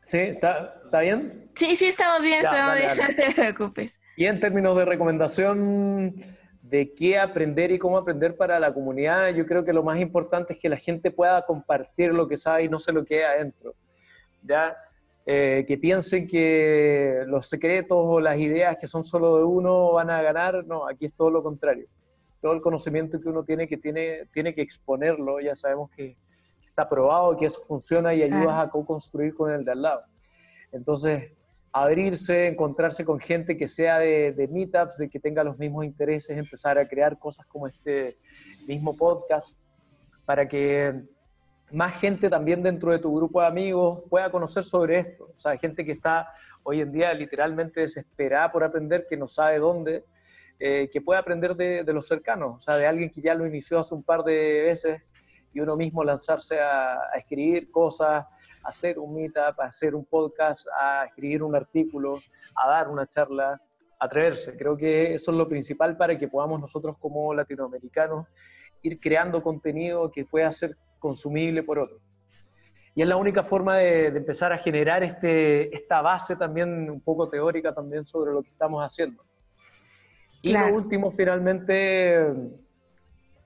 ¿Sí? 0.00 0.18
¿Está, 0.18 0.80
bien? 1.00 1.50
Sí, 1.56 1.74
sí, 1.74 1.86
estamos 1.86 2.22
bien, 2.22 2.44
estamos 2.44 2.78
bien, 2.78 2.96
no 2.96 3.16
te 3.16 3.34
preocupes. 3.34 3.98
Y 4.16 4.26
en 4.26 4.40
términos 4.40 4.76
de 4.76 4.84
recomendación 4.84 6.14
de 6.62 6.92
qué 6.94 7.18
aprender 7.18 7.70
y 7.70 7.78
cómo 7.78 7.98
aprender 7.98 8.36
para 8.36 8.58
la 8.60 8.72
comunidad, 8.72 9.30
yo 9.34 9.46
creo 9.46 9.64
que 9.64 9.72
lo 9.72 9.82
más 9.82 9.98
importante 10.00 10.54
es 10.54 10.58
que 10.58 10.68
la 10.68 10.76
gente 10.76 11.10
pueda 11.10 11.42
compartir 11.42 12.12
lo 12.12 12.28
que 12.28 12.36
sabe 12.36 12.64
y 12.64 12.68
no 12.68 12.78
se 12.78 12.92
lo 12.92 13.04
quede 13.04 13.24
adentro. 13.24 13.74
¿ya? 14.42 14.76
Eh, 15.24 15.64
que 15.68 15.78
piensen 15.78 16.26
que 16.26 17.22
los 17.26 17.46
secretos 17.46 17.98
o 18.00 18.20
las 18.20 18.38
ideas 18.38 18.76
que 18.76 18.86
son 18.86 19.04
solo 19.04 19.36
de 19.36 19.44
uno 19.44 19.92
van 19.92 20.10
a 20.10 20.20
ganar, 20.20 20.64
no, 20.66 20.88
aquí 20.88 21.04
es 21.04 21.14
todo 21.14 21.30
lo 21.30 21.42
contrario. 21.42 21.86
Todo 22.40 22.54
el 22.54 22.60
conocimiento 22.60 23.20
que 23.20 23.28
uno 23.28 23.44
tiene 23.44 23.68
que 23.68 23.76
tiene, 23.76 24.26
tiene 24.32 24.52
que 24.52 24.62
exponerlo, 24.62 25.38
ya 25.40 25.54
sabemos 25.54 25.90
que 25.90 26.16
está 26.66 26.88
probado, 26.88 27.36
que 27.36 27.46
eso 27.46 27.62
funciona 27.62 28.14
y 28.14 28.22
ayudas 28.22 28.54
a 28.54 28.68
co-construir 28.68 29.34
con 29.34 29.52
el 29.52 29.64
de 29.64 29.72
al 29.72 29.82
lado. 29.82 30.02
Entonces, 30.72 31.32
abrirse, 31.72 32.46
encontrarse 32.46 33.04
con 33.04 33.18
gente 33.18 33.56
que 33.56 33.66
sea 33.66 33.98
de, 33.98 34.48
meetups, 34.50 34.98
de 34.98 35.08
que 35.08 35.18
tenga 35.18 35.42
los 35.42 35.58
mismos 35.58 35.84
intereses, 35.84 36.36
empezar 36.36 36.78
a 36.78 36.86
crear 36.86 37.18
cosas 37.18 37.46
como 37.46 37.66
este 37.66 38.18
mismo 38.66 38.94
podcast, 38.94 39.58
para 40.26 40.46
que 40.46 41.02
más 41.72 41.98
gente 41.98 42.28
también 42.28 42.62
dentro 42.62 42.92
de 42.92 42.98
tu 42.98 43.14
grupo 43.14 43.40
de 43.40 43.46
amigos 43.46 44.04
pueda 44.10 44.30
conocer 44.30 44.64
sobre 44.64 44.98
esto. 44.98 45.24
O 45.24 45.36
sea, 45.36 45.56
gente 45.56 45.84
que 45.84 45.92
está 45.92 46.28
hoy 46.62 46.82
en 46.82 46.92
día 46.92 47.12
literalmente 47.14 47.80
desesperada 47.80 48.52
por 48.52 48.62
aprender, 48.62 49.06
que 49.08 49.16
no 49.16 49.26
sabe 49.26 49.58
dónde, 49.58 50.04
eh, 50.58 50.90
que 50.92 51.00
pueda 51.00 51.20
aprender 51.20 51.56
de, 51.56 51.82
de 51.84 51.92
los 51.92 52.06
cercanos, 52.06 52.54
o 52.54 52.62
sea, 52.62 52.76
de 52.76 52.86
alguien 52.86 53.10
que 53.10 53.22
ya 53.22 53.34
lo 53.34 53.46
inició 53.46 53.78
hace 53.78 53.94
un 53.94 54.02
par 54.02 54.22
de 54.22 54.62
veces 54.62 55.02
y 55.52 55.60
uno 55.60 55.76
mismo 55.76 56.02
lanzarse 56.02 56.60
a, 56.60 56.98
escribir 57.14 57.70
cosas, 57.70 58.24
a 58.64 58.68
hacer 58.68 58.98
un 58.98 59.14
meetup, 59.14 59.60
a 59.60 59.64
hacer 59.64 59.94
un 59.94 60.04
podcast, 60.04 60.66
a 60.78 61.04
escribir 61.04 61.42
un 61.42 61.54
artículo, 61.54 62.18
a 62.54 62.68
dar 62.68 62.88
una 62.88 63.06
charla, 63.06 63.60
atreverse. 63.98 64.56
Creo 64.56 64.76
que 64.76 65.14
eso 65.14 65.30
es 65.30 65.36
lo 65.36 65.48
principal 65.48 65.96
para 65.96 66.16
que 66.16 66.28
podamos 66.28 66.60
nosotros 66.60 66.96
como 66.98 67.34
latinoamericanos 67.34 68.26
ir 68.82 68.98
creando 68.98 69.42
contenido 69.42 70.10
que 70.10 70.24
pueda 70.24 70.50
ser 70.50 70.76
consumible 70.98 71.62
por 71.62 71.78
otros. 71.78 72.00
Y 72.94 73.02
es 73.02 73.08
la 73.08 73.16
única 73.16 73.42
forma 73.42 73.76
de, 73.78 74.06
empezar 74.06 74.52
a 74.52 74.58
generar 74.58 75.02
este, 75.02 75.74
esta 75.74 76.02
base 76.02 76.36
también 76.36 76.90
un 76.90 77.00
poco 77.00 77.28
teórica 77.28 77.74
también 77.74 78.04
sobre 78.04 78.32
lo 78.32 78.42
que 78.42 78.50
estamos 78.50 78.82
haciendo. 78.82 79.24
Y 80.42 80.52
lo 80.52 80.74
último, 80.74 81.10
finalmente, 81.12 82.34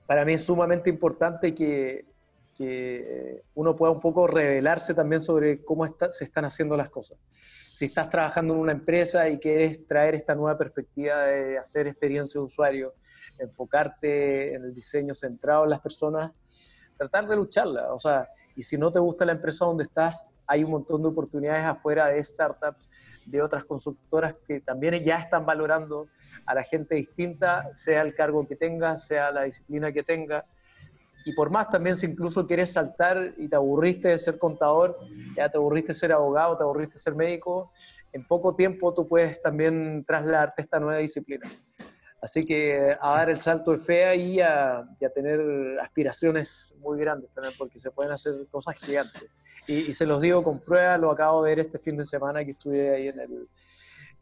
para 0.07 0.25
mí 0.25 0.33
es 0.33 0.45
sumamente 0.45 0.89
importante 0.89 1.53
que, 1.53 2.05
uno 3.53 3.75
pueda 3.75 3.91
un 3.91 3.99
poco 3.99 4.25
revelarse 4.25 4.95
también 4.95 5.21
sobre 5.21 5.63
cómo 5.63 5.85
se 6.09 6.23
están 6.23 6.43
haciendo 6.43 6.75
las 6.75 6.89
cosas. 6.89 7.19
Si 7.39 7.85
estás 7.85 8.09
trabajando 8.09 8.55
en 8.55 8.61
una 8.61 8.71
empresa 8.71 9.29
y 9.29 9.37
quieres 9.37 9.85
traer 9.85 10.15
esta 10.15 10.33
nueva 10.33 10.57
perspectiva 10.57 11.21
de 11.21 11.59
hacer 11.59 11.85
experiencia 11.85 12.39
de 12.39 12.45
usuario, 12.45 12.95
enfocarte 13.37 14.55
en 14.55 14.63
el 14.63 14.73
diseño 14.73 15.13
centrado 15.13 15.65
en 15.65 15.69
las 15.69 15.81
personas, 15.81 16.31
tratar 16.97 17.27
de 17.27 17.35
lucharla. 17.35 17.93
O 17.93 17.99
sea, 17.99 18.27
y 18.55 18.63
si 18.63 18.75
no 18.75 18.91
te 18.91 18.97
gusta 18.97 19.23
la 19.23 19.33
empresa 19.33 19.65
donde 19.65 19.83
estás, 19.83 20.25
hay 20.47 20.63
un 20.63 20.71
montón 20.71 21.01
de 21.01 21.09
oportunidades 21.09 21.65
afuera 21.65 22.07
de 22.07 22.23
startups, 22.23 22.89
de 23.25 23.41
otras 23.41 23.65
consultoras 23.65 24.35
que 24.47 24.61
también 24.61 25.03
ya 25.03 25.17
están 25.19 25.45
valorando 25.45 26.07
a 26.45 26.55
la 26.55 26.63
gente 26.63 26.95
distinta, 26.95 27.73
sea 27.73 28.01
el 28.01 28.15
cargo 28.15 28.47
que 28.47 28.55
tenga, 28.55 28.97
sea 28.97 29.31
la 29.31 29.43
disciplina 29.43 29.91
que 29.91 30.03
tenga. 30.03 30.45
Y 31.25 31.33
por 31.33 31.51
más 31.51 31.67
también 31.69 31.97
si 31.97 32.05
incluso 32.05 32.47
quieres 32.47 32.71
saltar 32.71 33.33
y 33.37 33.49
te 33.49 33.57
aburriste 33.57 34.07
de 34.07 34.17
ser 34.17 34.39
contador, 34.39 34.97
ya 35.35 35.49
te 35.49 35.57
aburriste 35.57 35.89
de 35.89 35.99
ser 35.99 36.13
abogado, 36.13 36.57
te 36.57 36.63
aburriste 36.63 36.93
de 36.93 36.99
ser 36.99 37.15
médico, 37.15 37.73
en 38.13 38.25
poco 38.25 38.55
tiempo 38.55 38.93
tú 38.93 39.05
puedes 39.05 39.41
también 39.41 40.05
trasladarte 40.05 40.61
esta 40.61 40.79
nueva 40.79 40.99
disciplina. 40.99 41.45
Así 42.21 42.43
que 42.43 42.95
a 42.99 43.13
dar 43.13 43.29
el 43.29 43.39
salto 43.39 43.71
de 43.71 43.79
fe 43.79 44.15
y 44.15 44.39
a, 44.39 44.87
tener 45.13 45.79
aspiraciones 45.79 46.75
muy 46.79 46.99
grandes 46.99 47.31
también, 47.31 47.53
porque 47.57 47.79
se 47.79 47.91
pueden 47.91 48.11
hacer 48.11 48.33
cosas 48.49 48.77
gigantes. 48.79 49.27
Y, 49.67 49.93
se 49.93 50.05
los 50.05 50.21
digo 50.21 50.43
con 50.43 50.59
prueba, 50.61 50.97
lo 50.97 51.11
acabo 51.11 51.43
de 51.43 51.49
ver 51.55 51.65
este 51.65 51.77
fin 51.77 51.97
de 51.97 52.05
semana 52.05 52.43
que 52.43 52.51
estuve 52.51 52.89
ahí 52.95 53.07
en 53.09 53.19
el, 53.19 53.47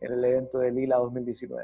en 0.02 0.14
el 0.14 0.26
evento 0.26 0.60
de 0.60 0.72
Lila 0.72 0.98
2019. 0.98 1.64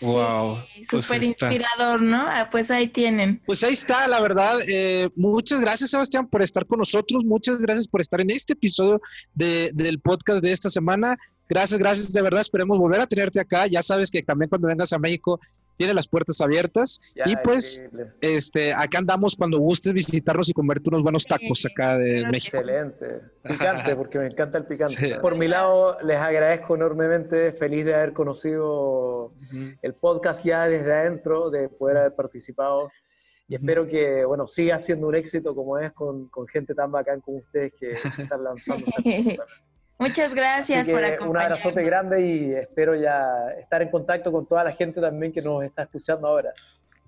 wow. 0.00 0.58
Pues 0.90 1.04
súper 1.04 1.22
inspirador, 1.22 2.02
¿no? 2.02 2.24
Ah, 2.26 2.48
pues 2.50 2.70
ahí 2.70 2.88
tienen. 2.88 3.40
Pues 3.46 3.62
ahí 3.62 3.74
está, 3.74 4.08
la 4.08 4.20
verdad. 4.20 4.58
Eh, 4.66 5.08
muchas 5.14 5.60
gracias, 5.60 5.90
Sebastián, 5.90 6.26
por 6.28 6.42
estar 6.42 6.66
con 6.66 6.78
nosotros. 6.78 7.24
Muchas 7.24 7.58
gracias 7.58 7.86
por 7.86 8.00
estar 8.00 8.20
en 8.20 8.30
este 8.30 8.54
episodio 8.54 9.00
de, 9.34 9.70
del 9.74 10.00
podcast 10.00 10.42
de 10.42 10.50
esta 10.50 10.70
semana. 10.70 11.16
Gracias, 11.50 11.80
gracias, 11.80 12.12
de 12.12 12.22
verdad. 12.22 12.40
Esperemos 12.40 12.78
volver 12.78 13.00
a 13.00 13.06
tenerte 13.06 13.40
acá. 13.40 13.66
Ya 13.66 13.82
sabes 13.82 14.08
que 14.08 14.22
también 14.22 14.48
cuando 14.48 14.68
vengas 14.68 14.92
a 14.92 15.00
México 15.00 15.40
tiene 15.74 15.92
las 15.92 16.06
puertas 16.06 16.40
abiertas. 16.40 17.00
y 17.26 17.34
pues, 17.42 17.84
este, 18.20 18.72
acá 18.72 18.98
andamos 18.98 19.34
cuando 19.34 19.58
gustes 19.58 19.92
visitarnos 19.92 20.48
y 20.48 20.52
comerte 20.52 20.90
unos 20.90 21.02
buenos 21.02 21.24
tacos 21.24 21.66
acá 21.66 21.98
de 21.98 22.24
México. 22.30 22.58
Excelente. 22.58 23.22
Picante, 23.42 23.96
porque 23.96 24.18
me 24.20 24.26
encanta 24.26 24.58
el 24.58 24.66
picante. 24.66 25.18
Por 25.20 25.36
mi 25.36 25.48
lado, 25.48 25.98
les 26.02 26.18
agradezco 26.18 26.76
enormemente. 26.76 27.50
Feliz 27.52 27.84
de 27.84 27.96
haber 27.96 28.12
conocido 28.12 29.32
el 29.82 29.94
podcast 29.94 30.44
ya 30.44 30.68
desde 30.68 30.92
adentro, 30.92 31.50
de 31.50 31.68
poder 31.68 31.96
haber 31.96 32.14
participado. 32.14 32.88
Y 33.48 33.56
espero 33.56 33.88
que, 33.88 34.24
bueno, 34.24 34.46
siga 34.46 34.78
siendo 34.78 35.08
un 35.08 35.16
éxito 35.16 35.52
como 35.56 35.76
es 35.76 35.90
con, 35.90 36.28
con 36.28 36.46
gente 36.46 36.76
tan 36.76 36.92
bacán 36.92 37.20
como 37.20 37.38
ustedes 37.38 37.72
que 37.72 37.92
están 38.22 38.44
lanzando. 38.44 38.86
Muchas 40.00 40.34
gracias 40.34 40.90
por 40.90 41.04
acompañarnos. 41.04 41.30
Un 41.30 41.36
abrazote 41.36 41.82
grande 41.84 42.26
y 42.26 42.54
espero 42.54 42.94
ya 42.94 43.50
estar 43.60 43.82
en 43.82 43.90
contacto 43.90 44.32
con 44.32 44.46
toda 44.46 44.64
la 44.64 44.72
gente 44.72 45.00
también 45.00 45.32
que 45.32 45.42
nos 45.42 45.62
está 45.62 45.82
escuchando 45.82 46.26
ahora. 46.26 46.52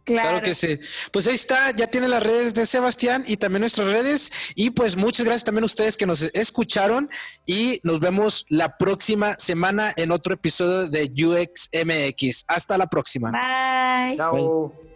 Claro. 0.04 0.42
que 0.42 0.54
sí. 0.54 0.78
Pues 1.12 1.26
ahí 1.26 1.34
está, 1.34 1.70
ya 1.70 1.86
tiene 1.86 2.08
las 2.08 2.22
redes 2.22 2.54
de 2.54 2.66
Sebastián 2.66 3.22
y 3.26 3.36
también 3.36 3.60
nuestras 3.60 3.88
redes. 3.88 4.52
Y 4.54 4.70
pues 4.70 4.96
muchas 4.96 5.24
gracias 5.24 5.44
también 5.44 5.62
a 5.62 5.66
ustedes 5.66 5.96
que 5.96 6.06
nos 6.06 6.22
escucharon 6.34 7.08
y 7.46 7.80
nos 7.82 8.00
vemos 8.00 8.44
la 8.48 8.76
próxima 8.76 9.36
semana 9.38 9.92
en 9.96 10.10
otro 10.10 10.34
episodio 10.34 10.88
de 10.88 11.04
UXMX. 11.04 12.44
Hasta 12.48 12.76
la 12.76 12.86
próxima. 12.86 13.30
Bye. 13.30 14.16
Chao. 14.16 14.91